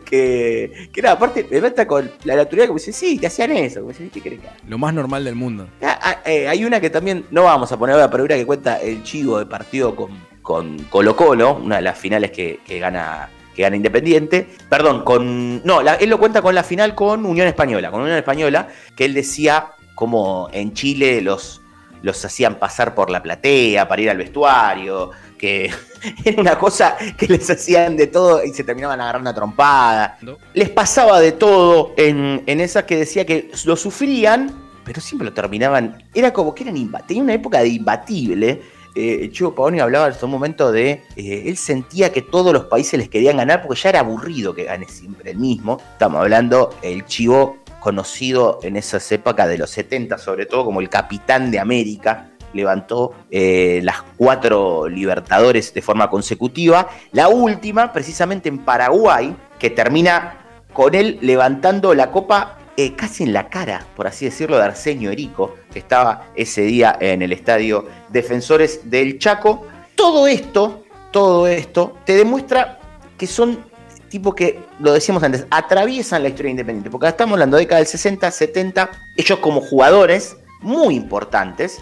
que, 0.05 0.89
que 0.93 1.01
nada, 1.01 1.15
aparte 1.15 1.48
me 1.50 1.60
mata 1.60 1.88
con 1.88 2.12
la 2.24 2.36
naturaleza 2.36 2.67
como 2.67 2.77
dice, 2.77 2.93
sí, 2.93 3.17
te 3.17 3.25
hacían 3.27 3.51
eso. 3.51 3.79
Como 3.79 3.93
dice, 3.93 4.10
¿qué 4.13 4.22
que? 4.22 4.39
Lo 4.67 4.77
más 4.77 4.93
normal 4.93 5.25
del 5.25 5.33
mundo. 5.33 5.67
Ah, 5.81 6.00
ah, 6.01 6.17
eh, 6.25 6.48
hay 6.48 6.63
una 6.65 6.79
que 6.79 6.91
también, 6.91 7.25
no 7.31 7.43
vamos 7.43 7.72
a 7.72 7.79
poner 7.79 7.95
ahora, 7.95 8.12
pero 8.12 8.24
una 8.24 8.36
que 8.36 8.45
cuenta 8.45 8.79
el 8.79 9.01
chivo 9.03 9.39
de 9.39 9.48
partido 9.48 9.95
con, 9.95 10.12
con 10.43 10.77
Colo 10.83 11.15
Colo, 11.15 11.55
una 11.55 11.77
de 11.77 11.81
las 11.81 11.98
finales 11.98 12.29
que, 12.31 12.60
que 12.65 12.77
gana 12.77 13.27
que 13.55 13.62
gana 13.63 13.75
Independiente. 13.75 14.48
Perdón, 14.69 15.03
con. 15.03 15.63
No, 15.63 15.81
la- 15.83 15.95
él 15.95 16.10
lo 16.10 16.17
cuenta 16.19 16.41
con 16.41 16.55
la 16.55 16.63
final 16.63 16.95
con 16.95 17.24
Unión 17.25 17.48
Española. 17.48 17.91
Con 17.91 18.01
Unión 18.01 18.17
Española, 18.17 18.67
que 18.95 19.05
él 19.05 19.13
decía 19.13 19.67
como 19.95 20.50
en 20.51 20.73
Chile 20.73 21.21
los, 21.21 21.62
los 22.01 22.23
hacían 22.23 22.55
pasar 22.55 22.95
por 22.95 23.09
la 23.09 23.21
platea 23.23 23.88
para 23.88 24.01
ir 24.01 24.09
al 24.09 24.17
vestuario, 24.17 25.12
que 25.38 25.71
era 26.25 26.41
una 26.41 26.57
cosa 26.57 26.95
que 27.17 27.27
les 27.27 27.50
hacían 27.50 27.97
de 27.97 28.07
todo 28.07 28.43
y 28.43 28.53
se 28.53 28.63
terminaban 28.63 29.01
agarrando 29.01 29.29
una 29.29 29.35
trompada. 29.35 30.17
No. 30.21 30.38
Les 30.53 30.69
pasaba 30.69 31.19
de 31.19 31.31
todo 31.31 31.93
en, 31.97 32.43
en 32.45 32.62
esas 32.62 32.83
que 32.83 32.97
decía 32.97 33.25
que 33.25 33.51
lo 33.65 33.75
sufrían, 33.75 34.51
pero 34.85 35.01
siempre 35.01 35.25
lo 35.25 35.33
terminaban. 35.33 36.03
Era 36.13 36.33
como 36.33 36.53
que 36.53 36.63
eran 36.63 36.77
imbatibles. 36.77 37.07
Tenía 37.07 37.23
una 37.23 37.33
época 37.33 37.59
de 37.62 37.69
imbatible. 37.69 38.62
Eh, 38.95 39.29
Chivo 39.31 39.55
Pavoni 39.55 39.79
hablaba 39.79 40.07
en 40.07 40.13
un 40.21 40.29
momento 40.29 40.71
de. 40.71 41.03
eh, 41.15 41.43
él 41.45 41.57
sentía 41.57 42.12
que 42.12 42.21
todos 42.21 42.53
los 42.53 42.65
países 42.65 43.00
les 43.00 43.09
querían 43.09 43.38
ganar 43.38 43.63
porque 43.63 43.81
ya 43.81 43.89
era 43.89 44.01
aburrido 44.01 44.53
que 44.53 44.65
gane 44.65 44.88
siempre 44.88 45.31
el 45.31 45.38
mismo. 45.39 45.79
Estamos 45.93 46.21
hablando 46.21 46.75
el 46.81 47.05
Chivo 47.05 47.57
conocido 47.84 48.60
en 48.63 48.78
esas 48.78 49.12
épocas 49.12 49.50
de 49.50 49.58
los 49.58 49.70
70, 49.70 50.18
sobre 50.18 50.46
todo 50.46 50.63
como 50.63 50.80
el 50.80 50.88
capitán 50.88 51.52
de 51.52 51.60
América. 51.60 52.30
Levantó 52.54 53.13
eh, 53.30 53.82
las 53.84 54.04
cuatro 54.16 54.88
Libertadores 54.88 55.74
de 55.74 55.82
forma 55.82 56.10
consecutiva. 56.10 56.88
La 57.12 57.28
última, 57.28 57.92
precisamente 57.92 58.48
en 58.48 58.60
Paraguay, 58.60 59.36
que 59.60 59.70
termina 59.70 60.63
con 60.72 60.96
él 60.96 61.20
levantando 61.22 61.94
la 61.94 62.10
copa 62.10 62.58
eh, 62.78 62.94
casi 62.96 63.24
en 63.24 63.34
la 63.34 63.50
cara, 63.50 63.86
por 63.98 64.08
así 64.08 64.25
decirlo, 64.25 64.58
de 64.58 64.63
Arsenio 64.63 65.12
Erico, 65.12 65.56
que 65.72 65.80
estaba 65.80 66.30
ese 66.36 66.62
día 66.62 66.98
en 67.02 67.22
el 67.22 67.34
estadio 67.34 67.86
Defensores 68.10 68.90
del 68.90 69.20
Chaco. 69.20 69.68
Todo 69.94 70.25
esto, 70.28 70.86
todo 71.12 71.48
esto, 71.48 71.98
te 72.06 72.16
demuestra 72.16 72.80
que 73.18 73.28
son 73.28 73.73
tipos 74.13 74.36
que, 74.36 74.60
lo 74.79 74.93
decíamos 74.93 75.24
antes, 75.24 75.48
atraviesan 75.50 76.22
la 76.22 76.29
historia 76.29 76.51
independiente. 76.51 76.91
Porque 76.91 77.08
estamos 77.08 77.34
hablando 77.34 77.58
de 77.58 77.63
década 77.63 77.79
del 77.79 77.88
60, 77.88 78.29
70, 78.29 78.91
ellos 79.17 79.39
como 79.39 79.60
jugadores 79.60 80.38
muy 80.62 80.96
importantes, 80.96 81.82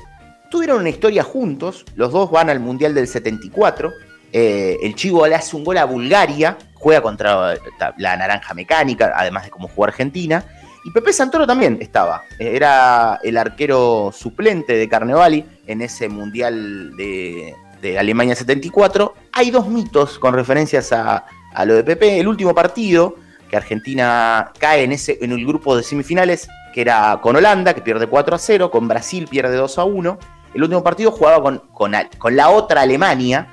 tuvieron 0.49 0.79
una 0.79 0.89
historia 0.89 1.23
juntos, 1.23 1.83
los 1.95 2.13
dos 2.13 2.31
van 2.31 2.49
al 2.49 2.61
Mundial 2.61 2.93
del 2.93 3.07
74, 3.07 3.91
eh, 4.31 4.77
el 4.81 4.95
Chivo 4.95 5.27
le 5.27 5.35
hace 5.35 5.57
un 5.57 5.65
gol 5.65 5.77
a 5.77 5.83
Bulgaria, 5.83 6.57
juega 6.75 7.01
contra 7.01 7.55
la 7.97 8.15
Naranja 8.15 8.53
Mecánica, 8.53 9.11
además 9.13 9.43
de 9.43 9.49
como 9.49 9.67
jugó 9.67 9.83
Argentina, 9.83 10.45
y 10.85 10.91
Pepe 10.91 11.11
Santoro 11.11 11.45
también 11.45 11.79
estaba, 11.81 12.23
eh, 12.39 12.55
era 12.55 13.19
el 13.23 13.35
arquero 13.35 14.13
suplente 14.17 14.73
de 14.73 14.87
Carnevali 14.87 15.45
en 15.67 15.81
ese 15.81 16.07
Mundial 16.07 16.95
de 16.95 17.99
Alemania 17.99 18.35
74. 18.35 19.15
Hay 19.33 19.51
dos 19.51 19.67
mitos 19.67 20.17
con 20.17 20.33
referencias 20.33 20.93
a, 20.93 21.25
a 21.53 21.65
lo 21.65 21.75
de 21.75 21.83
Pepe, 21.83 22.19
el 22.19 22.27
último 22.27 22.53
partido, 22.53 23.15
que 23.49 23.57
Argentina 23.57 24.51
cae 24.59 24.83
en, 24.83 24.91
ese, 24.91 25.17
en 25.21 25.31
el 25.31 25.45
grupo 25.45 25.75
de 25.75 25.83
semifinales, 25.83 26.47
que 26.73 26.81
era 26.81 27.19
con 27.21 27.35
Holanda, 27.35 27.73
que 27.73 27.81
pierde 27.81 28.07
4 28.07 28.35
a 28.35 28.39
0, 28.39 28.71
con 28.71 28.87
Brasil 28.87 29.27
pierde 29.29 29.55
2 29.55 29.77
a 29.77 29.83
1. 29.83 30.19
El 30.53 30.63
último 30.63 30.83
partido 30.83 31.11
jugaba 31.11 31.41
con, 31.73 31.91
la 32.35 32.49
otra 32.49 32.81
Alemania, 32.81 33.47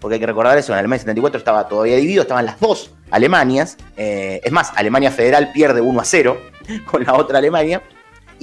porque 0.00 0.14
hay 0.14 0.20
que 0.20 0.26
recordar 0.26 0.56
eso, 0.56 0.72
en 0.72 0.78
Alemania 0.78 1.00
74 1.00 1.38
estaba 1.38 1.68
todavía 1.68 1.96
dividido, 1.96 2.22
estaban 2.22 2.46
las 2.46 2.58
dos 2.60 2.92
Alemanias. 3.10 3.76
Eh, 3.96 4.40
es 4.42 4.52
más, 4.52 4.72
Alemania 4.76 5.10
Federal 5.10 5.50
pierde 5.52 5.80
1 5.80 6.00
a 6.00 6.04
0 6.04 6.40
con 6.90 7.04
la 7.04 7.14
otra 7.14 7.38
Alemania. 7.38 7.82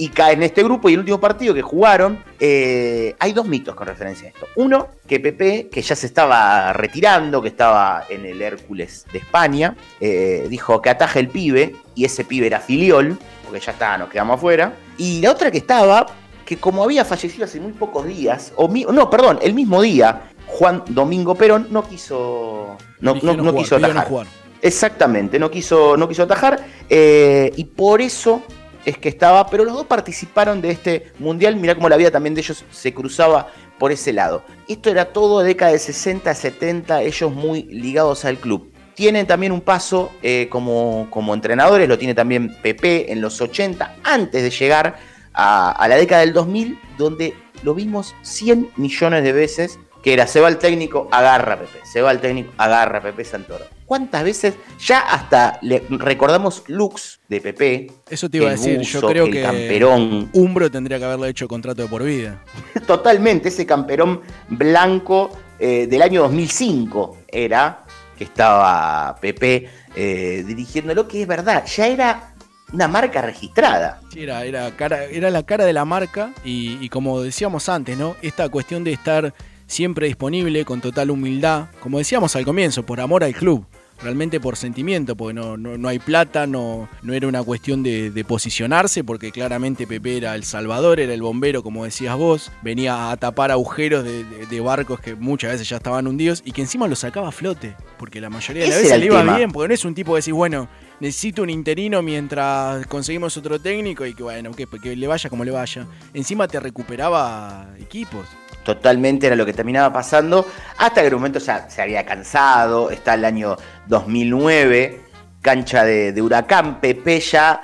Y 0.00 0.10
cae 0.10 0.34
en 0.34 0.44
este 0.44 0.62
grupo 0.62 0.88
y 0.88 0.92
el 0.94 1.00
último 1.00 1.18
partido 1.18 1.52
que 1.52 1.60
jugaron, 1.62 2.22
eh, 2.38 3.16
hay 3.18 3.32
dos 3.32 3.46
mitos 3.46 3.74
con 3.74 3.86
referencia 3.88 4.28
a 4.28 4.30
esto. 4.30 4.46
Uno, 4.54 4.88
que 5.08 5.18
Pepe, 5.18 5.68
que 5.72 5.82
ya 5.82 5.96
se 5.96 6.06
estaba 6.06 6.72
retirando, 6.72 7.42
que 7.42 7.48
estaba 7.48 8.04
en 8.08 8.24
el 8.24 8.40
Hércules 8.40 9.06
de 9.12 9.18
España, 9.18 9.76
eh, 10.00 10.46
dijo 10.48 10.80
que 10.80 10.90
ataja 10.90 11.18
el 11.18 11.28
pibe, 11.28 11.74
y 11.96 12.04
ese 12.04 12.24
pibe 12.24 12.46
era 12.46 12.60
Filiol, 12.60 13.18
porque 13.44 13.58
ya 13.58 13.72
está, 13.72 13.98
nos 13.98 14.08
quedamos 14.08 14.36
afuera. 14.36 14.72
Y 14.98 15.20
la 15.20 15.32
otra 15.32 15.50
que 15.50 15.58
estaba, 15.58 16.06
que 16.46 16.58
como 16.58 16.84
había 16.84 17.04
fallecido 17.04 17.44
hace 17.44 17.58
muy 17.58 17.72
pocos 17.72 18.06
días, 18.06 18.52
o 18.54 18.68
mi- 18.68 18.84
no, 18.84 19.10
perdón, 19.10 19.40
el 19.42 19.52
mismo 19.52 19.82
día, 19.82 20.30
Juan 20.46 20.84
Domingo 20.88 21.34
Perón 21.34 21.66
no 21.70 21.82
quiso, 21.82 22.76
no, 23.00 23.14
no- 23.20 23.34
no 23.34 23.42
jugar, 23.50 23.54
quiso 23.56 23.76
atajar. 23.76 24.06
jugar. 24.06 24.26
Exactamente, 24.62 25.38
no 25.38 25.50
quiso, 25.50 25.96
no 25.96 26.08
quiso 26.08 26.22
atajar. 26.22 26.64
eh, 26.88 27.52
y 27.56 27.64
por 27.64 28.00
eso 28.00 28.42
es 28.88 28.98
que 28.98 29.08
estaba. 29.08 29.48
Pero 29.48 29.64
los 29.64 29.74
dos 29.74 29.86
participaron 29.86 30.60
de 30.60 30.70
este 30.70 31.12
mundial. 31.18 31.56
Mirá 31.56 31.74
cómo 31.74 31.88
la 31.88 31.96
vida 31.96 32.10
también 32.10 32.34
de 32.34 32.40
ellos 32.40 32.64
se 32.70 32.94
cruzaba 32.94 33.48
por 33.78 33.92
ese 33.92 34.12
lado. 34.12 34.42
Esto 34.66 34.90
era 34.90 35.12
todo 35.12 35.40
década 35.40 35.72
de 35.72 35.78
60, 35.78 36.34
70, 36.34 37.02
ellos 37.02 37.32
muy 37.32 37.62
ligados 37.64 38.24
al 38.24 38.38
club. 38.38 38.72
Tienen 38.94 39.26
también 39.26 39.52
un 39.52 39.60
paso 39.60 40.10
eh, 40.22 40.48
como, 40.50 41.06
como 41.10 41.32
entrenadores, 41.32 41.88
lo 41.88 41.98
tiene 41.98 42.14
también 42.14 42.56
Pepe 42.62 43.12
en 43.12 43.20
los 43.20 43.40
80, 43.40 43.96
antes 44.02 44.42
de 44.42 44.50
llegar 44.50 44.96
a, 45.32 45.86
la 45.88 45.94
década 45.94 46.22
del 46.22 46.32
2000, 46.32 46.80
donde 46.98 47.34
lo 47.62 47.74
vimos 47.74 48.16
100 48.22 48.70
millones 48.76 49.22
de 49.22 49.32
veces, 49.32 49.78
que 50.02 50.12
era 50.12 50.26
se 50.26 50.40
va 50.40 50.48
el 50.48 50.58
técnico, 50.58 51.08
agarra 51.12 51.60
Pepe, 51.60 51.78
se 51.84 52.02
va 52.02 52.10
el 52.10 52.18
técnico, 52.18 52.52
agarra 52.58 53.00
Pepe 53.00 53.24
Santoro. 53.24 53.77
¿Cuántas 53.88 54.22
veces 54.22 54.54
ya 54.78 54.98
hasta 54.98 55.58
le 55.62 55.82
recordamos 55.88 56.62
looks 56.66 57.20
de 57.26 57.40
Pepe? 57.40 57.90
Eso 58.10 58.28
te 58.28 58.36
iba 58.36 58.48
a 58.48 58.50
decir, 58.50 58.78
yo 58.82 59.00
creo 59.00 59.24
el 59.24 59.32
que 59.32 59.40
camperón, 59.40 60.28
Umbro 60.34 60.70
tendría 60.70 60.98
que 60.98 61.06
haberle 61.06 61.30
hecho 61.30 61.48
contrato 61.48 61.80
de 61.80 61.88
por 61.88 62.02
vida. 62.02 62.44
totalmente 62.86 63.48
ese 63.48 63.64
camperón 63.64 64.20
blanco 64.50 65.30
eh, 65.58 65.86
del 65.86 66.02
año 66.02 66.20
2005 66.24 67.16
era 67.28 67.84
que 68.18 68.24
estaba 68.24 69.16
Pepe 69.22 69.70
eh, 69.96 70.44
dirigiéndolo, 70.46 71.08
que 71.08 71.22
es 71.22 71.26
verdad, 71.26 71.64
ya 71.64 71.86
era 71.86 72.34
una 72.70 72.88
marca 72.88 73.22
registrada. 73.22 74.02
Sí, 74.12 74.24
era, 74.24 74.44
era, 74.44 74.70
cara, 74.76 75.04
era 75.04 75.30
la 75.30 75.44
cara 75.44 75.64
de 75.64 75.72
la 75.72 75.86
marca 75.86 76.34
y, 76.44 76.76
y 76.82 76.90
como 76.90 77.22
decíamos 77.22 77.70
antes, 77.70 77.96
¿no? 77.96 78.16
Esta 78.20 78.50
cuestión 78.50 78.84
de 78.84 78.92
estar 78.92 79.32
siempre 79.66 80.08
disponible 80.08 80.66
con 80.66 80.82
total 80.82 81.10
humildad, 81.10 81.68
como 81.80 81.96
decíamos 81.96 82.36
al 82.36 82.44
comienzo, 82.44 82.84
por 82.84 83.00
amor 83.00 83.24
al 83.24 83.34
club, 83.34 83.64
realmente 84.02 84.40
por 84.40 84.56
sentimiento, 84.56 85.16
porque 85.16 85.34
no, 85.34 85.56
no, 85.56 85.76
no 85.78 85.88
hay 85.88 85.98
plata, 85.98 86.46
no, 86.46 86.88
no 87.02 87.12
era 87.12 87.26
una 87.26 87.42
cuestión 87.42 87.82
de, 87.82 88.10
de 88.10 88.24
posicionarse, 88.24 89.02
porque 89.04 89.32
claramente 89.32 89.86
Pepe 89.86 90.16
era 90.18 90.34
el 90.34 90.44
salvador, 90.44 91.00
era 91.00 91.12
el 91.14 91.22
bombero, 91.22 91.62
como 91.62 91.84
decías 91.84 92.16
vos, 92.16 92.52
venía 92.62 93.10
a 93.10 93.16
tapar 93.16 93.50
agujeros 93.50 94.04
de, 94.04 94.24
de- 94.24 94.46
de 94.46 94.60
barcos 94.60 95.00
que 95.00 95.14
muchas 95.14 95.52
veces 95.52 95.68
ya 95.68 95.76
estaban 95.76 96.06
hundidos 96.06 96.42
y 96.44 96.52
que 96.52 96.60
encima 96.62 96.86
los 96.88 97.00
sacaba 97.00 97.28
a 97.28 97.32
flote, 97.32 97.76
porque 97.98 98.20
la 98.20 98.30
mayoría 98.30 98.62
de 98.64 98.68
las 98.70 98.82
veces 98.82 98.98
le 99.00 99.06
iba 99.06 99.20
tema. 99.20 99.36
bien, 99.36 99.50
porque 99.52 99.68
no 99.68 99.74
es 99.74 99.84
un 99.84 99.94
tipo 99.94 100.12
que 100.14 100.20
decís, 100.20 100.32
bueno, 100.34 100.68
necesito 101.00 101.42
un 101.42 101.50
interino 101.50 102.00
mientras 102.02 102.86
conseguimos 102.86 103.36
otro 103.36 103.58
técnico 103.60 104.06
y 104.06 104.14
que 104.14 104.22
bueno, 104.22 104.52
que, 104.52 104.66
que 104.82 104.96
le 104.96 105.06
vaya 105.06 105.28
como 105.30 105.44
le 105.44 105.50
vaya. 105.50 105.86
Encima 106.14 106.46
te 106.48 106.58
recuperaba 106.60 107.68
equipos. 107.78 108.26
Totalmente 108.68 109.26
era 109.26 109.34
lo 109.34 109.46
que 109.46 109.54
terminaba 109.54 109.90
pasando, 109.90 110.46
hasta 110.76 111.00
que 111.00 111.06
en 111.06 111.14
un 111.14 111.20
momento 111.20 111.40
se 111.40 111.80
había 111.80 112.04
cansado, 112.04 112.90
está 112.90 113.14
el 113.14 113.24
año 113.24 113.56
2009, 113.86 115.00
cancha 115.40 115.84
de, 115.84 116.12
de 116.12 116.20
Huracán, 116.20 116.78
Pepe 116.78 117.18
ya 117.18 117.62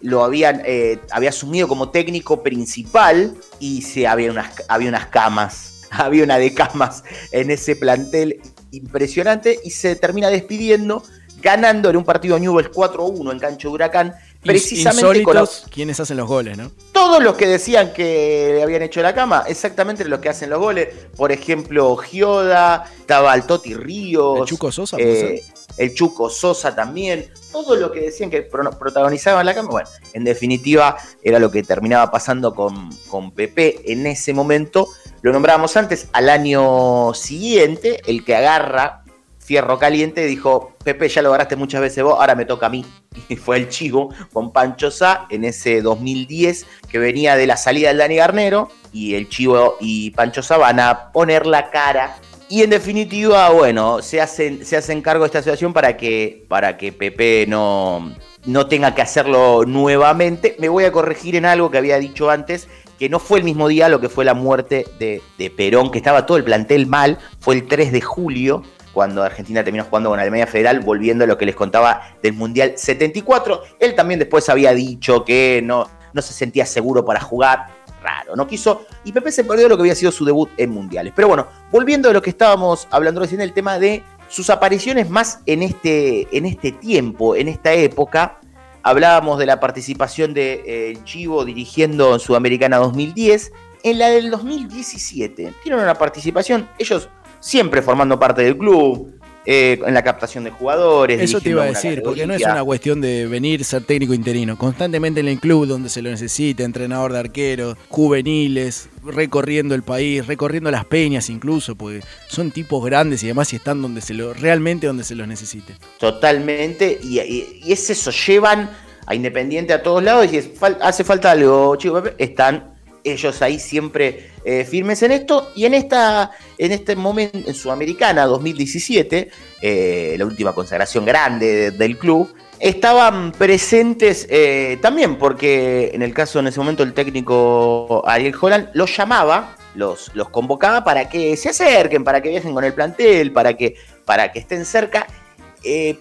lo 0.00 0.24
habían, 0.24 0.62
eh, 0.64 0.98
había 1.10 1.28
asumido 1.28 1.68
como 1.68 1.90
técnico 1.90 2.42
principal 2.42 3.34
y 3.60 3.82
se, 3.82 4.06
había, 4.06 4.30
unas, 4.30 4.50
había 4.66 4.88
unas 4.88 5.08
camas, 5.08 5.82
había 5.90 6.24
una 6.24 6.38
de 6.38 6.54
camas 6.54 7.04
en 7.32 7.50
ese 7.50 7.76
plantel 7.76 8.40
impresionante 8.70 9.58
y 9.62 9.72
se 9.72 9.94
termina 9.94 10.30
despidiendo 10.30 11.02
ganando 11.42 11.90
en 11.90 11.96
un 11.96 12.04
partido 12.04 12.38
Newell's 12.38 12.70
4-1 12.70 13.30
en 13.30 13.38
cancha 13.38 13.68
de 13.68 13.74
Huracán, 13.74 14.14
precisamente 14.46 15.22
con 15.22 15.36
los, 15.36 15.64
quienes 15.70 15.98
hacen 16.00 16.16
los 16.16 16.26
goles, 16.26 16.56
¿no? 16.56 16.70
todos 16.92 17.22
los 17.22 17.34
que 17.34 17.46
decían 17.46 17.92
que 17.92 18.52
le 18.56 18.62
habían 18.62 18.82
hecho 18.82 19.00
la 19.02 19.14
cama, 19.14 19.44
exactamente 19.46 20.04
los 20.04 20.20
que 20.20 20.28
hacen 20.28 20.50
los 20.50 20.58
goles. 20.58 20.88
Por 21.16 21.30
ejemplo, 21.32 21.96
Gioda, 21.96 22.84
estaba 22.98 23.34
el 23.34 23.44
Toti 23.44 23.74
Ríos. 23.74 24.40
El 24.40 24.46
Chuco 24.46 24.72
Sosa, 24.72 24.96
¿puede 24.96 25.36
eh, 25.36 25.44
el 25.76 25.94
Chuco 25.94 26.30
Sosa 26.30 26.74
también. 26.74 27.30
Todo 27.52 27.76
lo 27.76 27.92
que 27.92 28.00
decían 28.00 28.28
que 28.30 28.42
pro- 28.42 28.70
protagonizaban 28.78 29.46
la 29.46 29.54
cama. 29.54 29.68
Bueno, 29.70 29.88
en 30.14 30.24
definitiva, 30.24 30.96
era 31.22 31.38
lo 31.38 31.50
que 31.50 31.62
terminaba 31.62 32.10
pasando 32.10 32.54
con, 32.54 32.90
con 33.08 33.30
Pepe 33.30 33.80
en 33.92 34.06
ese 34.06 34.32
momento. 34.32 34.88
Lo 35.22 35.32
nombrábamos 35.32 35.76
antes, 35.76 36.08
al 36.12 36.28
año 36.28 37.14
siguiente, 37.14 38.00
el 38.06 38.24
que 38.24 38.34
agarra 38.36 39.02
Fierro 39.46 39.78
Caliente 39.78 40.26
dijo, 40.26 40.72
Pepe, 40.82 41.08
ya 41.08 41.22
lo 41.22 41.28
agarraste 41.28 41.54
muchas 41.54 41.80
veces 41.80 42.02
vos, 42.02 42.16
ahora 42.18 42.34
me 42.34 42.44
toca 42.44 42.66
a 42.66 42.68
mí. 42.68 42.84
Y 43.28 43.36
fue 43.36 43.58
el 43.58 43.68
chivo 43.68 44.12
con 44.32 44.52
Pancho 44.52 44.88
en 45.30 45.44
ese 45.44 45.82
2010 45.82 46.66
que 46.88 46.98
venía 46.98 47.36
de 47.36 47.46
la 47.46 47.56
salida 47.56 47.88
del 47.88 47.98
Dani 47.98 48.16
Garnero 48.16 48.68
y 48.92 49.14
el 49.14 49.28
chivo 49.28 49.76
y 49.80 50.10
Pancho 50.10 50.42
Sá 50.42 50.56
van 50.56 50.80
a 50.80 51.12
poner 51.12 51.46
la 51.46 51.70
cara. 51.70 52.16
Y 52.48 52.62
en 52.62 52.70
definitiva, 52.70 53.50
bueno, 53.50 54.02
se 54.02 54.20
hacen, 54.20 54.64
se 54.64 54.76
hacen 54.76 55.00
cargo 55.00 55.22
de 55.22 55.26
esta 55.26 55.42
situación 55.42 55.72
para 55.72 55.96
que, 55.96 56.44
para 56.48 56.76
que 56.76 56.92
Pepe 56.92 57.46
no, 57.46 58.12
no 58.46 58.66
tenga 58.66 58.96
que 58.96 59.02
hacerlo 59.02 59.64
nuevamente. 59.64 60.56
Me 60.58 60.68
voy 60.68 60.84
a 60.84 60.92
corregir 60.92 61.36
en 61.36 61.44
algo 61.44 61.70
que 61.70 61.78
había 61.78 61.98
dicho 61.98 62.30
antes, 62.30 62.68
que 62.98 63.08
no 63.08 63.20
fue 63.20 63.38
el 63.38 63.44
mismo 63.44 63.68
día 63.68 63.88
lo 63.88 64.00
que 64.00 64.08
fue 64.08 64.24
la 64.24 64.34
muerte 64.34 64.86
de, 64.98 65.22
de 65.38 65.50
Perón, 65.50 65.92
que 65.92 65.98
estaba 65.98 66.26
todo 66.26 66.36
el 66.36 66.44
plantel 66.44 66.86
mal, 66.86 67.18
fue 67.40 67.54
el 67.56 67.66
3 67.66 67.92
de 67.92 68.00
julio, 68.00 68.62
cuando 68.96 69.22
Argentina 69.22 69.62
terminó 69.62 69.84
jugando 69.84 70.08
con 70.08 70.18
Alemania 70.18 70.46
Federal, 70.46 70.80
volviendo 70.80 71.24
a 71.24 71.26
lo 71.26 71.36
que 71.36 71.44
les 71.44 71.54
contaba 71.54 72.16
del 72.22 72.32
Mundial 72.32 72.72
74. 72.76 73.60
Él 73.78 73.94
también 73.94 74.18
después 74.18 74.48
había 74.48 74.72
dicho 74.72 75.22
que 75.22 75.60
no, 75.62 75.86
no 76.14 76.22
se 76.22 76.32
sentía 76.32 76.64
seguro 76.64 77.04
para 77.04 77.20
jugar, 77.20 77.66
raro, 78.02 78.34
no 78.34 78.46
quiso, 78.46 78.86
y 79.04 79.12
Pepe 79.12 79.32
se 79.32 79.44
perdió 79.44 79.68
lo 79.68 79.76
que 79.76 79.82
había 79.82 79.94
sido 79.94 80.10
su 80.10 80.24
debut 80.24 80.48
en 80.56 80.70
mundiales. 80.70 81.12
Pero 81.14 81.28
bueno, 81.28 81.46
volviendo 81.70 82.08
a 82.08 82.14
lo 82.14 82.22
que 82.22 82.30
estábamos 82.30 82.88
hablando 82.90 83.20
recién, 83.20 83.42
el 83.42 83.52
tema 83.52 83.78
de 83.78 84.02
sus 84.28 84.48
apariciones 84.48 85.10
más 85.10 85.40
en 85.44 85.62
este, 85.62 86.34
en 86.34 86.46
este 86.46 86.72
tiempo, 86.72 87.36
en 87.36 87.48
esta 87.48 87.74
época, 87.74 88.40
hablábamos 88.82 89.38
de 89.38 89.44
la 89.44 89.60
participación 89.60 90.32
de 90.32 90.62
eh, 90.64 90.98
Chivo 91.04 91.44
dirigiendo 91.44 92.14
en 92.14 92.20
Sudamericana 92.20 92.78
2010, 92.78 93.52
en 93.82 93.98
la 93.98 94.08
del 94.08 94.30
2017 94.30 95.52
tienen 95.62 95.80
una 95.80 95.94
participación, 95.94 96.68
ellos 96.78 97.10
siempre 97.46 97.80
formando 97.80 98.18
parte 98.18 98.42
del 98.42 98.56
club, 98.58 99.12
eh, 99.48 99.78
en 99.86 99.94
la 99.94 100.02
captación 100.02 100.42
de 100.42 100.50
jugadores. 100.50 101.20
Eso 101.20 101.40
te 101.40 101.50
iba 101.50 101.62
a 101.62 101.66
decir, 101.66 102.02
porque 102.02 102.26
no 102.26 102.34
es 102.34 102.42
una 102.42 102.64
cuestión 102.64 103.00
de 103.00 103.28
venir, 103.28 103.62
ser 103.64 103.84
técnico 103.84 104.12
interino. 104.12 104.58
Constantemente 104.58 105.20
en 105.20 105.28
el 105.28 105.38
club 105.38 105.66
donde 105.68 105.88
se 105.88 106.02
lo 106.02 106.10
necesita, 106.10 106.64
entrenador 106.64 107.12
de 107.12 107.20
arqueros, 107.20 107.76
juveniles, 107.88 108.88
recorriendo 109.04 109.76
el 109.76 109.84
país, 109.84 110.26
recorriendo 110.26 110.68
las 110.72 110.84
peñas 110.86 111.30
incluso, 111.30 111.76
porque 111.76 112.00
son 112.26 112.50
tipos 112.50 112.84
grandes 112.84 113.22
y 113.22 113.26
además 113.26 113.52
y 113.52 113.56
están 113.56 113.80
donde 113.80 114.00
se 114.00 114.14
lo, 114.14 114.34
realmente 114.34 114.88
donde 114.88 115.04
se 115.04 115.14
los 115.14 115.28
necesite. 115.28 115.74
Totalmente, 115.98 116.98
y, 117.02 117.20
y- 117.20 117.60
y 117.64 117.72
es 117.72 117.88
eso, 117.88 118.10
llevan 118.10 118.70
a 119.06 119.14
Independiente 119.14 119.72
a 119.72 119.80
todos 119.84 120.02
lados 120.02 120.26
y 120.32 120.38
es 120.38 120.52
fal- 120.58 120.78
hace 120.82 121.04
falta 121.04 121.30
algo, 121.30 121.76
chicos, 121.76 122.02
Pepe, 122.02 122.24
están 122.24 122.74
ellos 123.12 123.40
ahí 123.42 123.58
siempre 123.58 124.30
eh, 124.44 124.64
firmes 124.64 125.02
en 125.02 125.12
esto. 125.12 125.50
Y 125.54 125.64
en 125.64 125.74
esta, 125.74 126.30
en 126.58 126.72
este 126.72 126.96
momento, 126.96 127.38
en 127.46 127.54
Sudamericana 127.54 128.24
2017, 128.26 129.30
eh, 129.62 130.14
la 130.18 130.24
última 130.26 130.52
consagración 130.52 131.04
grande 131.04 131.46
de- 131.54 131.70
del 131.72 131.98
club, 131.98 132.34
estaban 132.58 133.32
presentes 133.32 134.26
eh, 134.30 134.78
también, 134.80 135.18
porque 135.18 135.90
en 135.92 136.02
el 136.02 136.14
caso 136.14 136.38
en 136.40 136.46
ese 136.46 136.58
momento 136.58 136.82
el 136.82 136.94
técnico 136.94 138.02
Ariel 138.06 138.34
Holland 138.40 138.70
los 138.72 138.96
llamaba, 138.96 139.56
los, 139.74 140.10
los 140.14 140.30
convocaba 140.30 140.82
para 140.82 141.08
que 141.08 141.36
se 141.36 141.50
acerquen, 141.50 142.02
para 142.02 142.22
que 142.22 142.30
viajen 142.30 142.54
con 142.54 142.64
el 142.64 142.72
plantel, 142.72 143.32
para 143.32 143.54
que, 143.56 143.74
para 144.06 144.32
que 144.32 144.38
estén 144.38 144.64
cerca. 144.64 145.06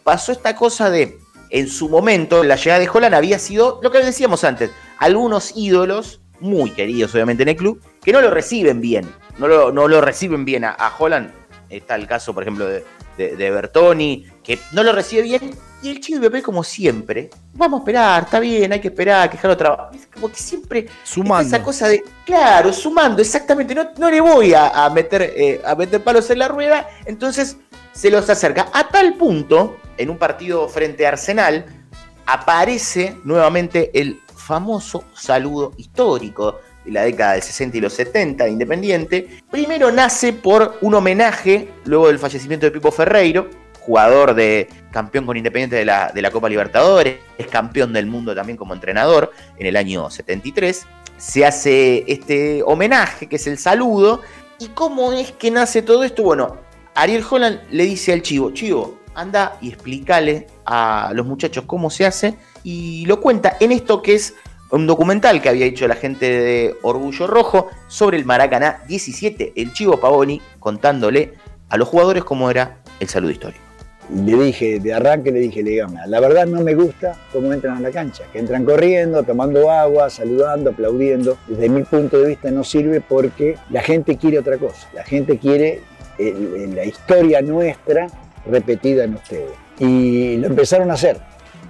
Pasó 0.03 0.31
esta 0.31 0.55
cosa 0.55 0.89
de, 0.89 1.17
en 1.49 1.67
su 1.67 1.89
momento, 1.89 2.43
la 2.43 2.55
llegada 2.55 2.79
de 2.79 2.89
Holland 2.89 3.15
había 3.15 3.39
sido 3.39 3.79
lo 3.81 3.91
que 3.91 3.97
decíamos 3.99 4.43
antes, 4.43 4.69
algunos 4.99 5.53
ídolos, 5.57 6.21
muy 6.39 6.71
queridos 6.71 7.13
obviamente 7.13 7.43
en 7.43 7.49
el 7.49 7.55
club, 7.55 7.81
que 8.03 8.11
no 8.11 8.21
lo 8.21 8.29
reciben 8.29 8.81
bien, 8.81 9.05
no 9.37 9.47
lo, 9.47 9.71
no 9.71 9.87
lo 9.87 10.01
reciben 10.01 10.45
bien 10.45 10.63
a, 10.63 10.71
a 10.71 10.93
Holland. 10.97 11.31
Está 11.69 11.95
el 11.95 12.07
caso, 12.07 12.33
por 12.33 12.43
ejemplo, 12.43 12.67
de, 12.67 12.85
de, 13.17 13.35
de 13.35 13.51
Bertoni, 13.51 14.25
que 14.43 14.59
no 14.71 14.83
lo 14.83 14.91
recibe 14.91 15.23
bien. 15.23 15.55
Y 15.81 15.89
el 15.89 15.99
chico 15.99 16.21
Pepe, 16.21 16.41
como 16.41 16.63
siempre, 16.63 17.29
vamos 17.53 17.79
a 17.79 17.81
esperar, 17.81 18.23
está 18.23 18.39
bien, 18.39 18.71
hay 18.71 18.79
que 18.79 18.87
esperar, 18.87 19.29
que 19.29 19.37
dejarlo 19.37 19.57
trabajar. 19.57 19.91
Como 20.13 20.29
que 20.29 20.35
siempre 20.35 20.87
Sumando. 21.03 21.47
esa 21.47 21.63
cosa 21.63 21.87
de, 21.87 22.03
claro, 22.25 22.71
sumando, 22.73 23.21
exactamente, 23.21 23.75
no, 23.75 23.89
no 23.97 24.09
le 24.09 24.21
voy 24.21 24.53
a, 24.53 24.85
a 24.85 24.89
meter, 24.89 25.21
eh, 25.35 25.61
a 25.63 25.75
meter 25.75 26.03
palos 26.03 26.29
en 26.29 26.39
la 26.39 26.47
rueda, 26.47 26.87
entonces 27.05 27.57
se 27.91 28.09
los 28.09 28.29
acerca. 28.29 28.69
A 28.73 28.87
tal 28.89 29.15
punto, 29.15 29.77
en 29.97 30.09
un 30.09 30.17
partido 30.17 30.67
frente 30.69 31.05
a 31.05 31.09
Arsenal, 31.09 31.65
aparece 32.25 33.17
nuevamente 33.23 33.91
el 33.93 34.21
famoso 34.45 35.03
saludo 35.13 35.73
histórico 35.77 36.59
de 36.85 36.91
la 36.91 37.03
década 37.03 37.33
del 37.33 37.41
60 37.41 37.77
y 37.77 37.81
los 37.81 37.93
70 37.93 38.43
de 38.43 38.51
Independiente. 38.51 39.41
Primero 39.49 39.91
nace 39.91 40.33
por 40.33 40.77
un 40.81 40.93
homenaje, 40.93 41.69
luego 41.85 42.07
del 42.07 42.19
fallecimiento 42.19 42.67
de 42.67 42.71
Pipo 42.71 42.91
Ferreiro, 42.91 43.49
jugador 43.81 44.35
de 44.35 44.69
campeón 44.91 45.25
con 45.25 45.35
Independiente 45.35 45.77
de 45.77 45.85
la, 45.85 46.31
Copa 46.31 46.47
Libertadores, 46.47 47.17
es 47.37 47.47
campeón 47.47 47.91
del 47.91 48.05
mundo 48.05 48.35
también 48.35 48.55
como 48.55 48.73
entrenador 48.73 49.31
en 49.57 49.65
el 49.65 49.75
año 49.75 50.11
73. 50.11 50.85
Se 51.17 51.45
hace 51.45 52.03
este 52.07 52.61
homenaje, 52.63 53.27
que 53.27 53.37
es 53.37 53.47
el 53.47 53.57
saludo. 53.57 54.21
¿Y 54.59 54.67
cómo 54.69 55.11
es 55.13 55.31
que 55.31 55.49
nace 55.49 55.81
todo 55.81 56.03
esto? 56.03 56.23
Bueno, 56.23 56.57
Ariel 56.93 57.25
Holland 57.27 57.61
le 57.71 57.85
dice 57.85 58.13
al 58.13 58.21
Chivo, 58.21 58.51
Chivo, 58.51 58.99
anda 59.15 59.57
y 59.61 59.69
explícale 59.69 60.47
a 60.65 61.11
los 61.13 61.25
muchachos 61.25 61.63
cómo 61.65 61.89
se 61.89 62.05
hace. 62.05 62.37
Y 62.65 63.05
lo 63.05 63.21
cuenta 63.21 63.57
en 63.59 63.71
esto 63.71 64.01
que 64.01 64.15
es 64.15 64.33
un 64.71 64.87
documental 64.87 65.39
que 65.39 65.49
había 65.49 65.67
hecho 65.67 65.87
la 65.87 65.93
gente 65.93 66.25
de 66.25 66.75
Orgullo 66.81 67.27
Rojo 67.27 67.69
sobre 67.87 68.17
el 68.17 68.25
Maracaná 68.25 68.79
17, 68.87 69.53
el 69.55 69.71
Chivo 69.71 69.99
Pavoni, 69.99 70.41
contándole 70.59 71.33
a 71.69 71.77
los 71.77 71.87
jugadores 71.87 72.23
cómo 72.23 72.49
era 72.49 72.79
el 72.99 73.07
saludo 73.07 73.31
histórico. 73.31 73.61
Le 74.11 74.35
dije, 74.35 74.79
de 74.79 74.93
arranque 74.95 75.31
le 75.31 75.41
dije, 75.41 75.61
le 75.61 75.71
digo, 75.71 75.89
"Mira, 75.89 76.07
la 76.07 76.19
verdad 76.19 76.47
no 76.47 76.61
me 76.61 76.73
gusta 76.73 77.15
cómo 77.31 77.53
entran 77.53 77.77
a 77.77 77.81
la 77.81 77.91
cancha, 77.91 78.23
que 78.33 78.39
entran 78.39 78.65
corriendo, 78.65 79.21
tomando 79.21 79.69
agua, 79.69 80.09
saludando, 80.09 80.71
aplaudiendo. 80.71 81.37
Desde 81.47 81.69
mi 81.69 81.83
punto 81.83 82.19
de 82.19 82.29
vista 82.29 82.49
no 82.49 82.63
sirve 82.63 82.99
porque 82.99 83.57
la 83.69 83.81
gente 83.81 84.17
quiere 84.17 84.39
otra 84.39 84.57
cosa, 84.57 84.89
la 84.93 85.03
gente 85.03 85.37
quiere 85.37 85.81
la 86.17 86.83
historia 86.83 87.43
nuestra 87.43 88.07
repetida 88.47 89.03
en 89.03 89.15
ustedes. 89.15 89.51
Y 89.77 90.37
lo 90.37 90.47
empezaron 90.47 90.89
a 90.89 90.93
hacer, 90.95 91.19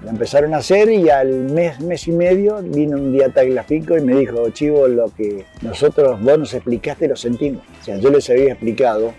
lo 0.05 0.11
empezaron 0.11 0.53
a 0.53 0.57
hacer 0.57 0.91
y 0.91 1.09
al 1.09 1.45
mes, 1.45 1.79
mes 1.81 2.07
y 2.07 2.11
medio 2.11 2.61
vino 2.61 2.95
un 2.95 3.11
día 3.11 3.29
Tagliafico 3.29 3.97
y 3.97 4.01
me 4.01 4.15
dijo, 4.15 4.47
Chivo, 4.51 4.87
lo 4.87 5.09
que 5.09 5.45
nosotros, 5.63 6.21
vos 6.21 6.37
nos 6.37 6.53
explicaste, 6.53 7.07
lo 7.07 7.15
sentimos. 7.15 7.63
O 7.81 7.83
sea, 7.83 7.97
yo 7.97 8.11
les 8.11 8.29
había 8.29 8.51
explicado 8.51 9.15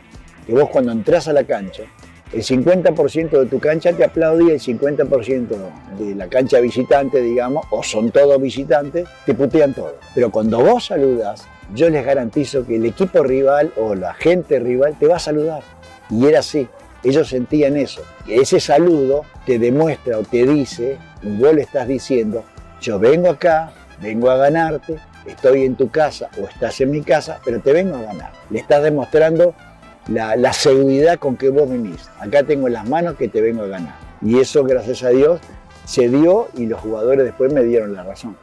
que 0.47 0.53
vos 0.53 0.71
cuando 0.71 0.93
entras 0.93 1.27
a 1.27 1.33
la 1.33 1.43
cancha, 1.43 1.83
el 2.33 2.41
50% 2.41 3.31
de 3.31 3.47
tu 3.47 3.59
cancha 3.59 3.95
te 3.95 4.05
aplaude 4.05 4.45
y 4.45 4.51
el 4.51 4.61
50% 4.61 5.49
de 5.99 6.15
la 6.15 6.29
cancha 6.29 6.61
visitante, 6.61 7.21
digamos, 7.21 7.67
o 7.71 7.83
son 7.83 8.13
todos 8.13 8.41
visitantes, 8.41 9.09
te 9.25 9.35
putean 9.35 9.75
todo. 9.75 9.97
Pero 10.15 10.31
cuando 10.31 10.61
vos 10.61 10.87
saludas, 10.87 11.49
yo 11.75 11.91
les 11.91 12.07
garantizo 12.07 12.65
que 12.65 12.77
el 12.77 12.87
equipo 12.87 13.25
rival 13.25 13.73
o 13.77 13.97
la 13.97 14.15
gente 14.15 14.61
rival 14.61 14.97
te 15.01 15.09
va 15.09 15.17
a 15.17 15.21
saludar. 15.21 15.63
Y 16.11 16.27
era 16.27 16.39
así. 16.39 16.69
Ellos 17.07 17.29
sentían 17.29 17.77
eso. 17.77 18.03
Ese 18.27 18.59
saludo 18.59 19.23
te 19.47 19.61
demuestra 19.61 20.19
o 20.19 20.25
te 20.25 20.45
dice, 20.45 20.99
vos 21.23 21.55
le 21.55 21.63
estás 21.63 21.87
diciendo, 21.87 22.43
yo 22.81 22.99
vengo 22.99 23.31
acá, 23.31 23.73
vengo 24.03 24.29
a 24.29 24.37
ganarte, 24.37 24.97
estoy 25.25 25.67
en 25.67 25.77
tu 25.77 25.89
casa 25.89 26.29
o 26.37 26.49
estás 26.49 26.81
en 26.81 26.91
mi 26.91 27.03
casa, 27.03 27.41
pero 27.45 27.61
te 27.61 27.73
vengo 27.73 27.95
a 27.95 28.03
ganar. 28.03 28.33
Le 28.51 28.59
estás 28.59 28.83
demostrando 28.83 29.55
la, 30.09 30.35
la 30.35 30.53
seguridad 30.53 31.21
con 31.21 31.37
que 31.37 31.49
vos 31.49 31.71
venís. 31.71 32.11
Acá 32.19 32.43
tengo 32.43 32.67
en 32.67 32.73
las 32.73 32.89
manos 32.89 33.15
que 33.15 33.29
te 33.29 33.41
vengo 33.41 33.63
a 33.63 33.69
ganar. 33.69 33.95
Y 34.21 34.41
eso, 34.41 34.65
gracias 34.65 35.05
a 35.05 35.11
Dios, 35.11 35.41
se 35.85 36.09
dio 36.09 36.49
y 36.57 36.67
los 36.67 36.81
jugadores 36.81 37.25
después 37.25 37.53
me 37.53 37.63
dieron 37.63 37.95
la 37.95 38.03
razón. 38.03 38.37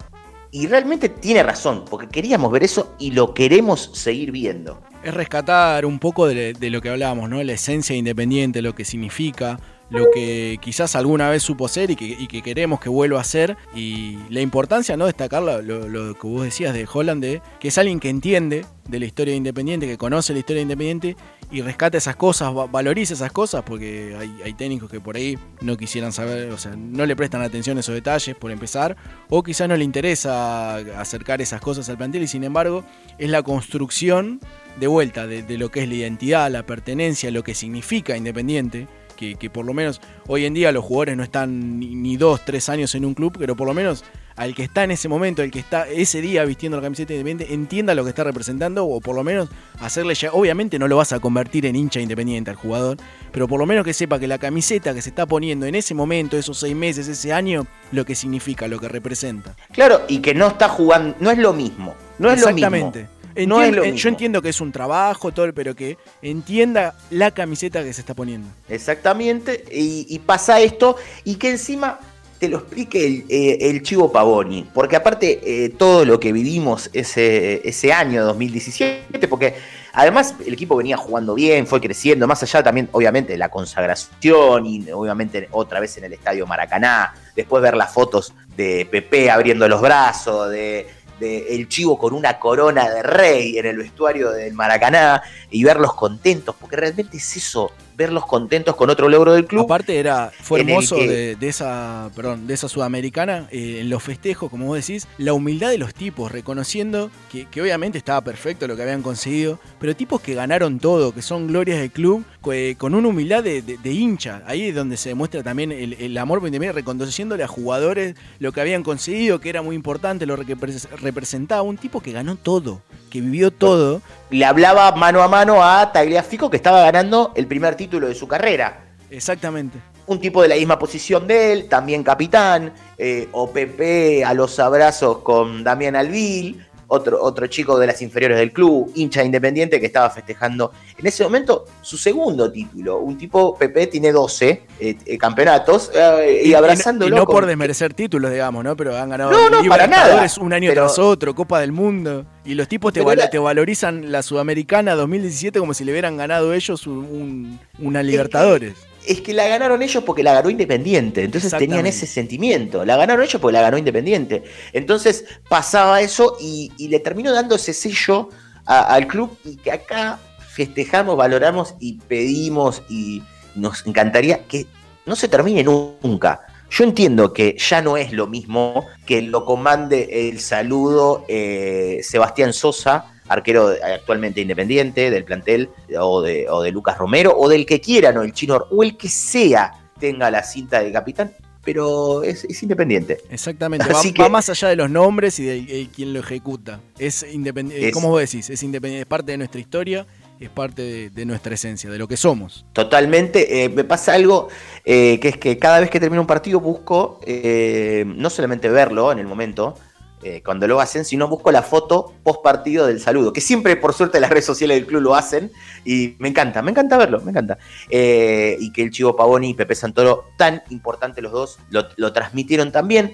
Y 0.52 0.68
realmente 0.68 1.10
tiene 1.10 1.44
razón, 1.44 1.84
porque 1.90 2.08
queríamos 2.08 2.50
ver 2.50 2.64
eso 2.64 2.96
y 2.98 3.12
lo 3.12 3.34
queremos 3.34 3.90
seguir 3.94 4.32
viendo. 4.32 4.80
Es 5.04 5.14
rescatar 5.14 5.86
un 5.86 6.00
poco 6.00 6.28
de, 6.28 6.54
de 6.54 6.70
lo 6.70 6.82
que 6.82 6.90
hablábamos, 6.90 7.30
¿no? 7.30 7.44
La 7.44 7.54
esencia 7.54 7.94
de 7.94 8.00
independiente, 8.00 8.62
lo 8.62 8.74
que 8.74 8.86
significa, 8.86 9.60
lo 9.94 10.10
que 10.12 10.58
quizás 10.60 10.96
alguna 10.96 11.30
vez 11.30 11.44
supo 11.44 11.68
ser 11.68 11.92
y 11.92 11.96
que, 11.96 12.42
queremos 12.42 12.80
que 12.80 12.90
vuelva 12.90 13.22
a 13.22 13.24
ser. 13.24 13.56
Y 13.76 14.18
la 14.30 14.42
importancia, 14.42 14.98
¿no? 14.98 15.06
Destacar 15.06 15.44
lo, 15.44 16.14
que 16.16 16.28
vos 16.28 16.44
decías 16.44 16.74
de 16.74 16.88
Holland, 16.92 17.24
que 17.60 17.68
es 17.68 17.78
alguien 17.78 18.00
que 18.00 18.10
entiende 18.10 18.66
de 18.90 19.00
la 19.00 19.06
historia 19.06 19.32
de 19.32 19.38
Independiente, 19.38 19.88
que 19.88 19.98
conoce 19.98 20.34
la 20.34 20.40
historia 20.40 20.58
de 20.58 20.64
Independiente 20.64 21.16
y 21.52 21.62
rescata 21.62 21.98
esas 22.00 22.16
cosas, 22.16 22.50
va- 22.56 22.66
valoriza 22.66 23.14
esas 23.14 23.32
cosas, 23.32 23.62
porque 23.64 24.18
hay, 24.44 24.54
técnicos 24.54 24.90
que 24.90 25.00
por 25.00 25.16
ahí 25.16 25.38
no 25.62 25.78
quisieran 25.78 26.12
saber, 26.12 26.52
o 26.52 26.58
sea, 26.58 26.76
no 26.76 27.06
le 27.06 27.16
prestan 27.16 27.44
atención 27.44 27.78
a 27.78 27.82
esos 27.82 27.94
detalles, 27.94 28.36
por 28.36 28.52
empezar, 28.52 28.98
o 29.30 29.44
quizás 29.44 29.70
no 29.70 29.78
le 29.78 29.84
interesa 29.84 30.78
acercar 31.00 31.42
esas 31.42 31.62
cosas 31.62 31.88
al 31.90 31.98
plantel 31.98 32.24
y 32.24 32.28
sin 32.28 32.44
embargo 32.44 32.84
es 33.20 33.30
la 33.30 33.44
construcción 33.44 34.40
de 34.80 34.88
vuelta 34.88 35.28
de 35.28 35.58
lo 35.58 35.70
que 35.70 35.84
es 35.84 35.88
la 35.88 35.94
identidad, 35.96 36.50
la 36.52 36.66
pertenencia, 36.66 37.30
lo 37.30 37.44
que 37.44 37.54
significa 37.54 38.18
Independiente. 38.18 38.88
Que, 39.16 39.36
que 39.36 39.50
por 39.50 39.66
lo 39.66 39.74
menos 39.74 40.02
hoy 40.28 40.46
en 40.46 40.54
día 40.54 40.72
los 40.72 40.84
jugadores 40.84 41.18
no 41.18 41.24
están 41.24 41.80
ni, 41.80 41.96
ni 41.96 42.18
dos, 42.18 42.44
tres 42.46 42.70
años 42.70 42.96
en 42.96 43.06
un 43.06 43.14
club, 43.14 43.36
pero 43.38 43.56
por 43.56 43.68
lo 43.68 43.74
menos 43.74 44.04
al 44.36 44.56
que 44.56 44.64
está 44.64 44.84
en 44.84 44.92
ese 44.92 45.08
momento, 45.08 45.44
el 45.44 45.52
que 45.52 45.60
está 45.60 45.88
ese 45.88 46.22
día 46.22 46.44
vistiendo 46.46 46.78
la 46.78 46.84
camiseta 46.84 47.14
de 47.14 47.20
Independiente, 47.20 47.54
entienda 47.54 47.94
lo 47.96 48.04
que 48.04 48.10
está 48.10 48.24
representando 48.24 48.86
o 48.86 49.00
por 49.00 49.16
lo 49.16 49.24
menos 49.24 49.50
hacerle 49.80 50.16
ya. 50.16 50.32
Obviamente 50.32 50.80
no 50.80 50.88
lo 50.88 50.98
vas 50.98 51.14
a 51.14 51.20
convertir 51.20 51.66
en 51.66 51.76
hincha 51.76 52.00
independiente 52.00 52.50
al 52.50 52.58
jugador, 52.58 52.98
pero 53.32 53.48
por 53.48 53.60
lo 53.60 53.66
menos 53.66 53.86
que 53.86 53.94
sepa 53.94 54.20
que 54.20 54.28
la 54.28 54.40
camiseta 54.40 54.94
que 54.94 55.02
se 55.02 55.10
está 55.10 55.26
poniendo 55.26 55.66
en 55.66 55.76
ese 55.76 55.94
momento, 55.94 56.38
esos 56.38 56.58
seis 56.58 56.76
meses, 56.76 57.08
ese 57.08 57.32
año, 57.32 57.68
lo 57.92 58.06
que 58.06 58.16
significa, 58.16 58.68
lo 58.68 58.80
que 58.80 58.88
representa. 58.88 59.56
Claro, 59.72 60.02
y 60.08 60.20
que 60.20 60.34
no 60.34 60.48
está 60.48 60.70
jugando, 60.70 61.16
no 61.20 61.30
es 61.30 61.38
lo 61.38 61.54
mismo. 61.54 61.94
No 62.18 62.32
es 62.32 62.42
lo 62.42 62.54
mismo. 62.54 62.92
Exactamente. 63.36 63.48
No 63.48 63.62
es 63.62 63.70
Entien- 63.70 63.76
lo 63.76 63.84
eh, 63.84 63.86
mismo. 63.88 63.98
Yo 63.98 64.10
entiendo 64.10 64.42
que 64.42 64.50
es 64.50 64.62
un 64.62 64.72
trabajo, 64.72 65.32
todo, 65.32 65.54
pero 65.54 65.76
que 65.76 65.98
entienda 66.22 66.96
la 67.10 67.32
camiseta 67.32 67.84
que 67.84 67.94
se 67.94 68.02
está 68.02 68.14
poniendo. 68.14 68.48
Exactamente, 68.70 69.64
y, 69.72 70.06
y 70.10 70.20
pasa 70.20 70.60
esto, 70.62 70.96
y 71.24 71.36
que 71.36 71.50
encima 71.52 72.00
te 72.40 72.50
lo 72.50 72.58
explique 72.58 73.06
el, 73.06 73.26
eh, 73.30 73.58
el 73.70 73.82
Chivo 73.84 74.12
Pavoni, 74.12 74.68
porque 74.74 74.98
aparte 74.98 75.40
eh, 75.66 75.70
todo 75.70 76.04
lo 76.04 76.20
que 76.20 76.34
vivimos 76.34 76.90
ese, 76.92 77.68
ese 77.68 77.94
año 77.94 78.26
2017, 78.26 79.28
porque 79.30 79.56
además 79.94 80.36
el 80.46 80.54
equipo 80.54 80.76
venía 80.76 80.98
jugando 80.98 81.36
bien, 81.36 81.66
fue 81.68 81.80
creciendo, 81.80 82.28
más 82.28 82.44
allá 82.44 82.62
también 82.62 82.90
obviamente 82.92 83.32
de 83.32 83.38
la 83.38 83.48
consagración 83.50 84.66
y 84.66 84.92
obviamente 84.92 85.48
otra 85.52 85.80
vez 85.80 85.98
en 85.98 86.04
el 86.04 86.14
Estadio 86.14 86.46
Maracaná, 86.46 87.14
después 87.36 87.64
ver 87.64 87.78
las 87.78 87.94
fotos 87.94 88.34
de 88.58 88.88
Pepe 88.92 89.32
abriendo 89.32 89.68
los 89.70 89.82
brazos, 89.82 90.50
de, 90.52 90.86
de 91.20 91.56
el 91.56 91.68
Chivo 91.68 91.98
con 91.98 92.14
una 92.14 92.40
corona 92.40 92.90
de 92.90 93.04
rey 93.04 93.58
en 93.58 93.66
el 93.66 93.78
vestuario 93.78 94.32
del 94.32 94.54
Maracaná 94.54 95.22
y 95.50 95.64
verlos 95.64 95.94
contentos, 95.94 96.56
porque 96.60 96.76
realmente 96.76 97.18
es 97.18 97.38
eso, 97.38 97.72
verlos 97.96 98.26
contentos 98.26 98.76
con 98.76 98.90
otro 98.90 99.08
logro 99.10 99.34
del 99.34 99.46
club. 99.46 99.64
Aparte 99.66 99.98
era, 99.98 100.32
fue 100.42 100.62
hermoso 100.62 100.96
que- 100.96 101.08
de, 101.08 101.36
de 101.36 101.48
esa, 101.48 102.10
perdón, 102.16 102.48
de 102.48 102.54
esa 102.54 102.68
sudamericana, 102.68 103.48
eh, 103.52 103.80
en 103.82 103.90
los 103.90 104.02
festejos, 104.04 104.50
como 104.50 104.66
vos 104.68 104.78
decís, 104.78 105.08
la 105.18 105.34
humildad 105.34 105.70
de 105.70 105.78
los 105.78 105.94
tipos, 105.94 106.32
reconociendo 106.32 107.10
que, 107.32 107.46
que 107.46 107.62
obviamente 107.62 107.98
estaba 107.98 108.22
perfecto 108.22 108.68
lo 108.68 108.76
que 108.76 108.82
habían 108.84 109.02
conseguido, 109.02 109.60
pero 109.80 109.96
tipos 109.96 110.22
que 110.22 110.34
ganaron 110.34 110.80
todo, 110.80 111.14
que 111.14 111.22
son 111.22 111.48
glorias 111.48 111.80
del 111.80 111.92
club, 111.92 112.24
que- 112.44 112.76
con 112.78 112.96
una 112.96 113.08
humildad 113.08 113.44
de, 113.44 113.62
de- 113.62 113.78
de 113.78 113.92
hincha. 113.92 114.42
Ahí 114.48 114.64
es 114.70 114.76
donde 114.76 114.98
se 114.98 115.10
demuestra 115.10 115.44
también 115.44 115.72
el, 115.72 115.94
el 115.94 116.18
amor 116.18 116.40
por 116.40 116.48
Independiente, 116.48 116.80
reconociéndole 116.80 117.44
a 117.44 117.48
jugadores 117.48 118.16
lo 118.40 118.52
que 118.52 118.62
habían 118.62 118.84
conseguido, 118.84 119.40
que 119.40 119.50
era 119.50 119.62
muy 119.62 119.76
importante, 119.76 120.26
lo 120.26 120.38
que 120.38 120.56
repres- 120.58 120.88
representaba. 121.00 121.62
Un 121.62 121.78
tipo 121.78 122.02
que 122.02 122.12
ganó 122.12 122.36
todo, 122.36 122.82
que 123.10 123.22
vivió 123.22 123.52
todo. 123.52 124.02
Le 124.34 124.46
hablaba 124.46 124.92
mano 124.94 125.22
a 125.22 125.28
mano 125.28 125.64
a 125.64 125.92
Tagliafico 125.92 126.50
que 126.50 126.58
estaba 126.58 126.82
ganando 126.82 127.34
el 127.36 127.46
primer 127.46 127.76
título 127.76 128.08
de 128.08 128.16
su 128.16 128.28
carrera. 128.28 128.84
Exactamente. 129.12 129.78
un 130.08 130.20
tipo 130.20 130.42
de 130.42 130.48
la 130.48 130.56
misma 130.56 130.80
posición 130.80 131.28
de 131.28 131.54
él, 131.54 131.70
también 131.70 132.04
capitán, 132.04 132.74
eh, 132.98 133.30
o 133.32 133.52
Pepe 133.52 134.26
a 134.26 134.34
los 134.34 134.58
abrazos 134.60 135.20
con 135.20 135.64
Damián 135.64 135.96
Alvil, 135.96 136.66
otro, 136.94 137.22
otro 137.22 137.48
chico 137.48 137.78
de 137.80 137.88
las 137.88 138.02
inferiores 138.02 138.38
del 138.38 138.52
club, 138.54 138.92
hincha 138.96 139.22
de 139.22 139.26
independiente 139.28 139.80
que 139.80 139.86
estaba 139.88 140.10
festejando 140.10 140.72
en 140.98 141.06
ese 141.08 141.24
momento 141.24 141.66
su 141.82 141.98
segundo 141.98 142.52
título. 142.52 143.00
Un 143.00 143.18
tipo, 143.18 143.56
Pepe 143.58 143.88
tiene 143.88 144.12
12 144.12 144.62
eh, 144.80 144.96
eh, 145.06 145.18
campeonatos 145.18 145.92
eh, 145.94 146.44
y, 146.46 146.52
no- 146.52 146.58
abrazándolo. 146.60 147.16
y 147.16 147.18
no 147.20 147.26
con- 147.26 147.34
por 147.36 147.46
desmerecer 147.46 147.94
títulos, 147.94 148.32
digamos, 148.32 148.64
¿no? 148.64 148.76
Pero 148.78 148.96
han 148.96 149.10
ganado 149.10 149.32
No, 149.32 149.50
no, 149.50 149.62
Liga 149.62 149.70
para 149.76 149.88
nada. 149.88 150.04
Libertadores 150.04 150.38
un 150.38 150.54
año 150.54 150.70
Pero- 150.70 150.86
tras 150.86 151.00
otro, 151.00 151.34
Copa 151.36 151.60
del 151.60 151.72
Mundo. 151.72 152.26
Y 152.46 152.54
los 152.56 152.68
tipos 152.68 152.94
te, 152.94 153.02
val- 153.02 153.18
la- 153.18 153.30
te 153.30 153.40
valorizan 153.40 154.12
la 154.12 154.22
Sudamericana 154.22 154.96
2017 154.96 155.60
como 155.60 155.74
si 155.74 155.84
le 155.86 155.92
hubieran 155.92 156.18
ganado 156.18 156.54
ellos 156.54 156.86
un- 156.88 157.60
una 157.80 158.04
Libertadores. 158.04 158.74
Es 159.08 159.22
que 159.22 159.34
la 159.34 159.48
ganaron 159.48 159.82
ellos 159.82 160.04
porque 160.04 160.24
la 160.24 160.34
ganó 160.34 160.50
Independiente. 160.50 161.24
Entonces 161.24 161.52
tenían 161.60 161.86
ese 161.86 162.06
sentimiento. 162.08 162.86
La 162.86 162.96
ganaron 162.98 163.24
ellos 163.24 163.42
porque 163.42 163.54
la 163.54 163.62
ganó 163.62 163.78
Independiente. 163.78 164.44
Entonces 164.72 165.26
pasaba 165.50 166.02
eso 166.02 166.38
y, 166.40 166.72
y 166.78 166.88
le 166.88 167.00
terminó 167.00 167.32
dando 167.32 167.56
ese 167.56 167.74
sello 167.74 168.30
a- 168.66 168.94
al 168.94 169.08
club 169.08 169.38
y 169.44 169.58
que 169.58 169.72
acá 169.72 170.20
festejamos, 170.54 171.18
valoramos 171.18 171.76
y 171.80 171.94
pedimos 172.00 172.84
y 172.90 173.24
nos 173.56 173.86
encantaría 173.86 174.46
que 174.48 174.66
no 175.06 175.16
se 175.16 175.28
termine 175.28 175.64
nunca. 175.64 176.42
Yo 176.70 176.84
entiendo 176.84 177.34
que 177.34 177.56
ya 177.60 177.82
no 177.82 177.98
es 177.98 178.14
lo 178.14 178.26
mismo 178.28 178.86
que 179.06 179.22
lo 179.22 179.46
comande 179.46 180.30
el 180.30 180.40
saludo 180.40 181.24
eh, 181.28 182.00
Sebastián 182.04 182.52
Sosa, 182.54 183.13
arquero 183.28 183.74
actualmente 183.84 184.42
independiente 184.42 185.10
del 185.10 185.24
plantel, 185.24 185.70
o 186.00 186.22
de, 186.22 186.50
o 186.50 186.62
de 186.62 186.72
Lucas 186.72 186.98
Romero, 186.98 187.36
o 187.38 187.50
del 187.50 187.66
que 187.66 187.80
quieran, 187.82 188.18
o 188.18 188.24
el 188.24 188.34
chino, 188.34 188.66
o 188.70 188.84
el 188.84 188.98
que 188.98 189.10
sea 189.10 189.74
tenga 190.00 190.30
la 190.30 190.44
cinta 190.44 190.82
de 190.82 190.92
capitán, 190.92 191.32
pero 191.64 192.24
es, 192.24 192.44
es 192.44 192.62
independiente. 192.62 193.20
Exactamente. 193.30 193.86
Va, 194.18 194.30
más 194.30 194.50
allá 194.50 194.68
de 194.68 194.76
los 194.76 194.90
nombres 194.90 195.40
y 195.40 195.46
de, 195.46 195.88
quién 195.96 196.14
lo 196.14 196.20
ejecuta. 196.20 196.82
Es 197.00 197.24
independiente. 197.24 197.92
¿Cómo 197.92 198.10
vos 198.10 198.20
decís? 198.20 198.50
Es 198.50 198.62
independiente, 198.64 199.02
es 199.02 199.08
parte 199.08 199.32
de 199.32 199.38
nuestra 199.38 199.62
historia, 199.62 200.06
es 200.40 200.50
parte 200.50 200.82
de, 200.82 201.10
de 201.10 201.26
nuestra 201.26 201.54
esencia, 201.54 201.90
de 201.90 201.98
lo 201.98 202.08
que 202.08 202.18
somos. 202.18 202.66
Totalmente. 202.74 203.64
eh, 203.64 203.70
me 203.70 203.84
pasa 203.84 204.14
algo 204.14 204.50
eh, 204.84 205.20
que 205.22 205.30
es 205.30 205.38
que 205.38 205.58
cada 205.58 205.80
vez 205.80 205.90
que 205.90 206.00
termino 206.00 206.22
un 206.22 206.28
partido 206.28 206.60
busco 206.60 207.20
eh, 207.26 208.04
no 208.06 208.30
solamente 208.30 208.70
verlo 208.70 209.12
en 209.12 209.20
el 209.20 209.28
momento, 209.28 209.76
eh, 210.24 210.42
cuando 210.44 210.68
lo 210.68 210.80
hacen, 210.80 211.06
sino 211.06 211.28
busco 211.28 211.52
la 211.52 211.62
foto 211.62 212.14
post 212.24 212.42
partido 212.44 212.88
del 212.88 213.00
saludo, 213.00 213.34
que 213.34 213.42
siempre 213.42 213.76
por 213.76 213.94
suerte 213.94 214.20
las 214.20 214.30
redes 214.30 214.46
sociales 214.46 214.78
del 214.78 214.86
club 214.86 215.02
lo 215.02 215.16
hacen 215.16 215.52
y 215.86 216.16
me 216.20 216.30
encanta, 216.30 216.62
me 216.62 216.72
encanta 216.72 216.98
verlo, 216.98 217.22
me 217.22 217.32
encanta. 217.32 217.58
Eh, 217.90 218.58
y 218.60 218.72
que 218.72 218.84
el 218.84 218.92
Chivo 218.92 219.16
Pavoni 219.16 219.50
y 219.50 219.54
Pepe 219.54 219.76
Santoro, 219.76 220.26
tan 220.38 220.64
importante 220.70 221.22
los 221.22 221.32
dos, 221.32 221.60
lo, 221.70 221.88
lo 221.98 222.14
transmitieron 222.14 222.72
también. 222.72 223.14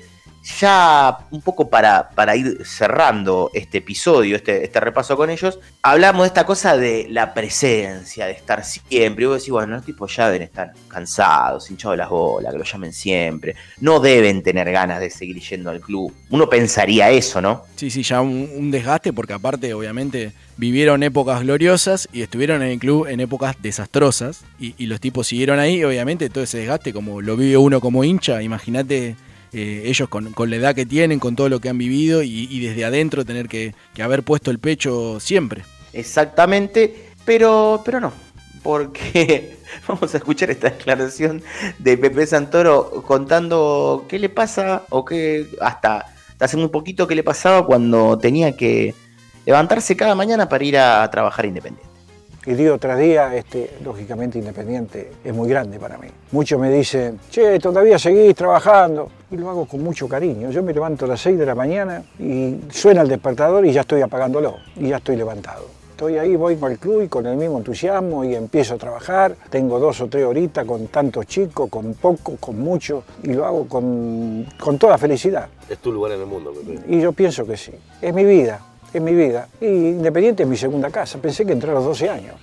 Ya 0.59 1.19
un 1.31 1.41
poco 1.41 1.69
para, 1.69 2.09
para 2.09 2.35
ir 2.35 2.65
cerrando 2.65 3.51
este 3.53 3.79
episodio, 3.79 4.35
este, 4.35 4.63
este 4.63 4.79
repaso 4.79 5.15
con 5.15 5.29
ellos, 5.29 5.59
hablamos 5.81 6.23
de 6.23 6.27
esta 6.27 6.45
cosa 6.45 6.75
de 6.75 7.07
la 7.09 7.33
presencia, 7.33 8.25
de 8.25 8.31
estar 8.33 8.63
siempre. 8.63 9.23
Y 9.23 9.27
vos 9.27 9.37
decís, 9.39 9.51
bueno, 9.51 9.75
los 9.75 9.85
tipos 9.85 10.15
ya 10.15 10.27
deben 10.27 10.43
estar 10.43 10.73
cansados, 10.87 11.69
hinchados 11.69 11.97
las 11.97 12.09
bolas, 12.09 12.51
que 12.51 12.57
lo 12.57 12.63
llamen 12.63 12.93
siempre. 12.93 13.55
No 13.79 13.99
deben 13.99 14.41
tener 14.41 14.71
ganas 14.71 14.99
de 14.99 15.09
seguir 15.09 15.39
yendo 15.39 15.69
al 15.69 15.81
club. 15.81 16.13
Uno 16.29 16.49
pensaría 16.49 17.09
eso, 17.11 17.41
¿no? 17.41 17.63
Sí, 17.75 17.89
sí, 17.89 18.03
ya 18.03 18.21
un, 18.21 18.71
desgaste 18.71 19.13
porque 19.13 19.33
aparte, 19.33 19.73
obviamente, 19.73 20.33
vivieron 20.57 21.03
épocas 21.03 21.41
gloriosas 21.41 22.09
y 22.11 22.21
estuvieron 22.21 22.61
en 22.61 22.69
el 22.69 22.79
club 22.79 23.07
en 23.07 23.19
épocas 23.19 23.55
desastrosas 23.61 24.41
y 24.59 24.85
los 24.87 24.99
tipos 24.99 25.27
siguieron 25.27 25.59
ahí, 25.59 25.83
obviamente, 25.83 26.29
todo 26.29 26.43
ese 26.43 26.59
desgaste, 26.59 26.93
como 26.93 27.21
lo 27.21 27.37
vive 27.37 27.57
uno 27.57 27.79
como 27.79 28.03
hincha, 28.03 28.41
imagínate 28.41 29.15
eh, 29.53 29.83
ellos 29.85 30.09
con, 30.09 30.31
con 30.33 30.49
la 30.49 30.57
edad 30.57 30.75
que 30.75 30.85
tienen, 30.85 31.19
con 31.19 31.35
todo 31.35 31.49
lo 31.49 31.59
que 31.59 31.69
han 31.69 31.77
vivido 31.77 32.21
y, 32.23 32.59
desde 32.59 32.85
adentro 32.85 33.25
tener 33.25 33.47
que, 33.47 33.73
que 33.93 34.03
haber 34.03 34.23
puesto 34.23 34.51
el 34.51 34.59
pecho 34.59 35.19
siempre. 35.19 35.63
Exactamente, 35.93 37.09
pero, 37.25 37.81
pero 37.83 37.99
no, 37.99 38.13
porque 38.61 39.57
vamos 39.87 40.13
a 40.13 40.17
escuchar 40.17 40.51
esta 40.51 40.69
declaración 40.69 41.41
de 41.79 41.97
Pepe 41.97 42.27
Santoro 42.27 43.03
contando 43.05 44.05
qué 44.07 44.19
le 44.19 44.29
pasa 44.29 44.83
o 44.89 45.03
qué 45.05 45.47
hasta, 45.61 46.05
hasta 46.29 46.45
hace 46.45 46.57
muy 46.57 46.69
poquito 46.69 47.07
qué 47.07 47.15
le 47.15 47.23
pasaba 47.23 47.65
cuando 47.65 48.17
tenía 48.17 48.55
que 48.55 48.93
levantarse 49.45 49.95
cada 49.95 50.15
mañana 50.15 50.47
para 50.47 50.63
ir 50.63 50.77
a 50.77 51.09
trabajar 51.09 51.45
independiente. 51.45 51.88
Y 52.49 52.55
día 52.55 52.75
tras 52.79 52.97
día, 52.97 53.35
este, 53.35 53.77
lógicamente 53.85 54.39
Independiente 54.39 55.11
es 55.23 55.31
muy 55.35 55.47
grande 55.47 55.77
para 55.77 55.99
mí. 55.99 56.07
Muchos 56.31 56.59
me 56.59 56.71
dicen, 56.71 57.19
che, 57.29 57.59
todavía 57.59 57.99
seguís 57.99 58.33
trabajando. 58.33 59.07
Y 59.29 59.37
lo 59.37 59.51
hago 59.51 59.67
con 59.67 59.83
mucho 59.83 60.09
cariño. 60.09 60.49
Yo 60.49 60.63
me 60.63 60.73
levanto 60.73 61.05
a 61.05 61.09
las 61.09 61.21
6 61.21 61.37
de 61.37 61.45
la 61.45 61.53
mañana 61.53 62.01
y 62.17 62.59
suena 62.71 63.03
el 63.03 63.07
despertador 63.07 63.67
y 63.67 63.71
ya 63.71 63.81
estoy 63.81 64.01
apagándolo. 64.01 64.55
Y 64.77 64.89
ya 64.89 64.97
estoy 64.97 65.15
levantado. 65.15 65.65
Estoy 65.91 66.17
ahí, 66.17 66.35
voy 66.35 66.57
al 66.59 66.79
club 66.79 67.03
y 67.03 67.07
con 67.07 67.27
el 67.27 67.37
mismo 67.37 67.59
entusiasmo 67.59 68.25
y 68.25 68.33
empiezo 68.33 68.73
a 68.73 68.77
trabajar. 68.79 69.35
Tengo 69.51 69.77
dos 69.77 70.01
o 70.01 70.07
tres 70.07 70.25
horitas 70.25 70.65
con 70.65 70.87
tantos 70.87 71.27
chicos, 71.27 71.69
con 71.69 71.93
poco, 71.93 72.37
con 72.37 72.59
mucho. 72.59 73.03
Y 73.21 73.33
lo 73.33 73.45
hago 73.45 73.67
con, 73.67 74.47
con 74.59 74.79
toda 74.79 74.97
felicidad. 74.97 75.49
Es 75.69 75.77
tu 75.77 75.91
lugar 75.91 76.13
en 76.13 76.21
el 76.21 76.25
mundo, 76.25 76.51
Pepe. 76.51 76.81
Y 76.87 76.99
yo 76.99 77.11
pienso 77.11 77.45
que 77.45 77.55
sí. 77.55 77.73
Es 78.01 78.11
mi 78.11 78.25
vida, 78.25 78.59
es 78.93 79.01
mi 79.01 79.13
vida. 79.13 79.47
Y 79.61 79.65
Independiente 79.65 80.43
es 80.43 80.49
mi 80.49 80.57
segunda 80.57 80.89
casa. 80.89 81.19
Pensé 81.19 81.45
que 81.45 81.53
entré 81.53 81.71
a 81.71 81.73
los 81.73 81.83
12 81.83 82.09
años. 82.09 82.35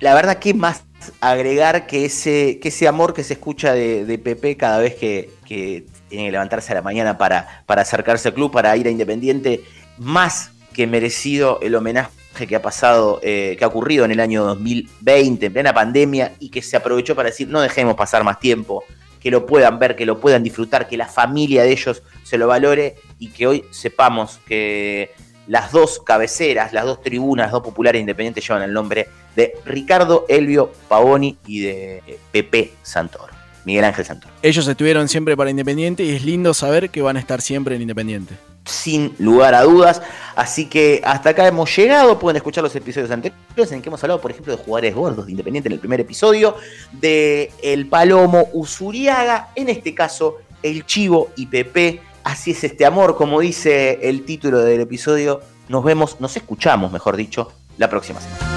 La 0.00 0.14
verdad, 0.14 0.38
¿qué 0.38 0.54
más 0.54 0.84
agregar 1.20 1.86
que 1.86 2.04
ese, 2.04 2.58
que 2.60 2.68
ese 2.68 2.86
amor 2.86 3.14
que 3.14 3.24
se 3.24 3.34
escucha 3.34 3.72
de, 3.72 4.04
de 4.04 4.18
Pepe 4.18 4.56
cada 4.56 4.78
vez 4.78 4.94
que, 4.94 5.30
que 5.46 5.86
tiene 6.08 6.26
que 6.26 6.32
levantarse 6.32 6.72
a 6.72 6.76
la 6.76 6.82
mañana 6.82 7.18
para, 7.18 7.64
para 7.66 7.82
acercarse 7.82 8.28
al 8.28 8.34
club, 8.34 8.52
para 8.52 8.76
ir 8.76 8.86
a 8.86 8.90
Independiente? 8.90 9.62
Más 9.98 10.52
que 10.72 10.86
merecido 10.86 11.58
el 11.60 11.74
homenaje 11.74 12.46
que 12.46 12.54
ha 12.54 12.62
pasado, 12.62 13.18
eh, 13.22 13.56
que 13.58 13.64
ha 13.64 13.68
ocurrido 13.68 14.04
en 14.04 14.12
el 14.12 14.20
año 14.20 14.44
2020, 14.44 15.46
en 15.46 15.52
plena 15.52 15.74
pandemia, 15.74 16.34
y 16.38 16.50
que 16.50 16.62
se 16.62 16.76
aprovechó 16.76 17.16
para 17.16 17.30
decir, 17.30 17.48
no 17.48 17.60
dejemos 17.60 17.96
pasar 17.96 18.22
más 18.22 18.38
tiempo, 18.38 18.84
que 19.18 19.30
lo 19.30 19.46
puedan 19.46 19.78
ver, 19.78 19.96
que 19.96 20.06
lo 20.06 20.20
puedan 20.20 20.42
disfrutar, 20.42 20.88
que 20.88 20.96
la 20.96 21.06
familia 21.06 21.64
de 21.64 21.72
ellos 21.72 22.02
se 22.22 22.38
lo 22.38 22.46
valore 22.46 22.96
y 23.18 23.28
que 23.28 23.46
hoy 23.46 23.64
sepamos 23.70 24.38
que 24.46 25.10
las 25.48 25.72
dos 25.72 26.00
cabeceras, 26.04 26.72
las 26.72 26.84
dos 26.84 27.02
tribunas, 27.02 27.46
las 27.46 27.52
dos 27.52 27.62
populares 27.62 28.00
independientes 28.00 28.46
llevan 28.46 28.62
el 28.62 28.72
nombre 28.72 29.08
de 29.34 29.54
Ricardo 29.64 30.26
Elvio 30.28 30.72
Pavoni 30.88 31.38
y 31.46 31.60
de 31.60 32.02
eh, 32.06 32.18
Pepe 32.30 32.72
Santoro, 32.82 33.32
Miguel 33.64 33.84
Ángel 33.84 34.04
Santoro. 34.04 34.34
Ellos 34.42 34.68
estuvieron 34.68 35.08
siempre 35.08 35.36
para 35.36 35.50
Independiente 35.50 36.04
y 36.04 36.14
es 36.14 36.24
lindo 36.24 36.54
saber 36.54 36.90
que 36.90 37.02
van 37.02 37.16
a 37.16 37.20
estar 37.20 37.40
siempre 37.40 37.74
en 37.74 37.82
Independiente. 37.82 38.34
Sin 38.66 39.14
lugar 39.18 39.54
a 39.54 39.62
dudas. 39.62 40.02
Así 40.36 40.66
que 40.66 41.00
hasta 41.02 41.30
acá 41.30 41.46
hemos 41.46 41.74
llegado. 41.74 42.18
Pueden 42.18 42.36
escuchar 42.36 42.62
los 42.62 42.76
episodios 42.76 43.10
anteriores 43.10 43.72
en 43.72 43.80
que 43.80 43.88
hemos 43.88 44.02
hablado, 44.04 44.20
por 44.20 44.30
ejemplo, 44.30 44.54
de 44.54 44.62
jugadores 44.62 44.94
gordos 44.94 45.24
de 45.24 45.32
Independiente 45.32 45.70
en 45.70 45.72
el 45.72 45.78
primer 45.78 46.00
episodio, 46.00 46.54
de 46.92 47.50
El 47.62 47.86
Palomo 47.86 48.48
Usuriaga, 48.52 49.48
en 49.54 49.70
este 49.70 49.94
caso, 49.94 50.36
El 50.62 50.84
Chivo 50.84 51.30
y 51.36 51.46
Pepe. 51.46 52.02
Así 52.28 52.50
es 52.50 52.62
este 52.62 52.84
amor, 52.84 53.16
como 53.16 53.40
dice 53.40 54.00
el 54.02 54.26
título 54.26 54.60
del 54.60 54.82
episodio. 54.82 55.40
Nos 55.70 55.82
vemos, 55.82 56.20
nos 56.20 56.36
escuchamos, 56.36 56.92
mejor 56.92 57.16
dicho, 57.16 57.50
la 57.78 57.88
próxima 57.88 58.20
semana. 58.20 58.47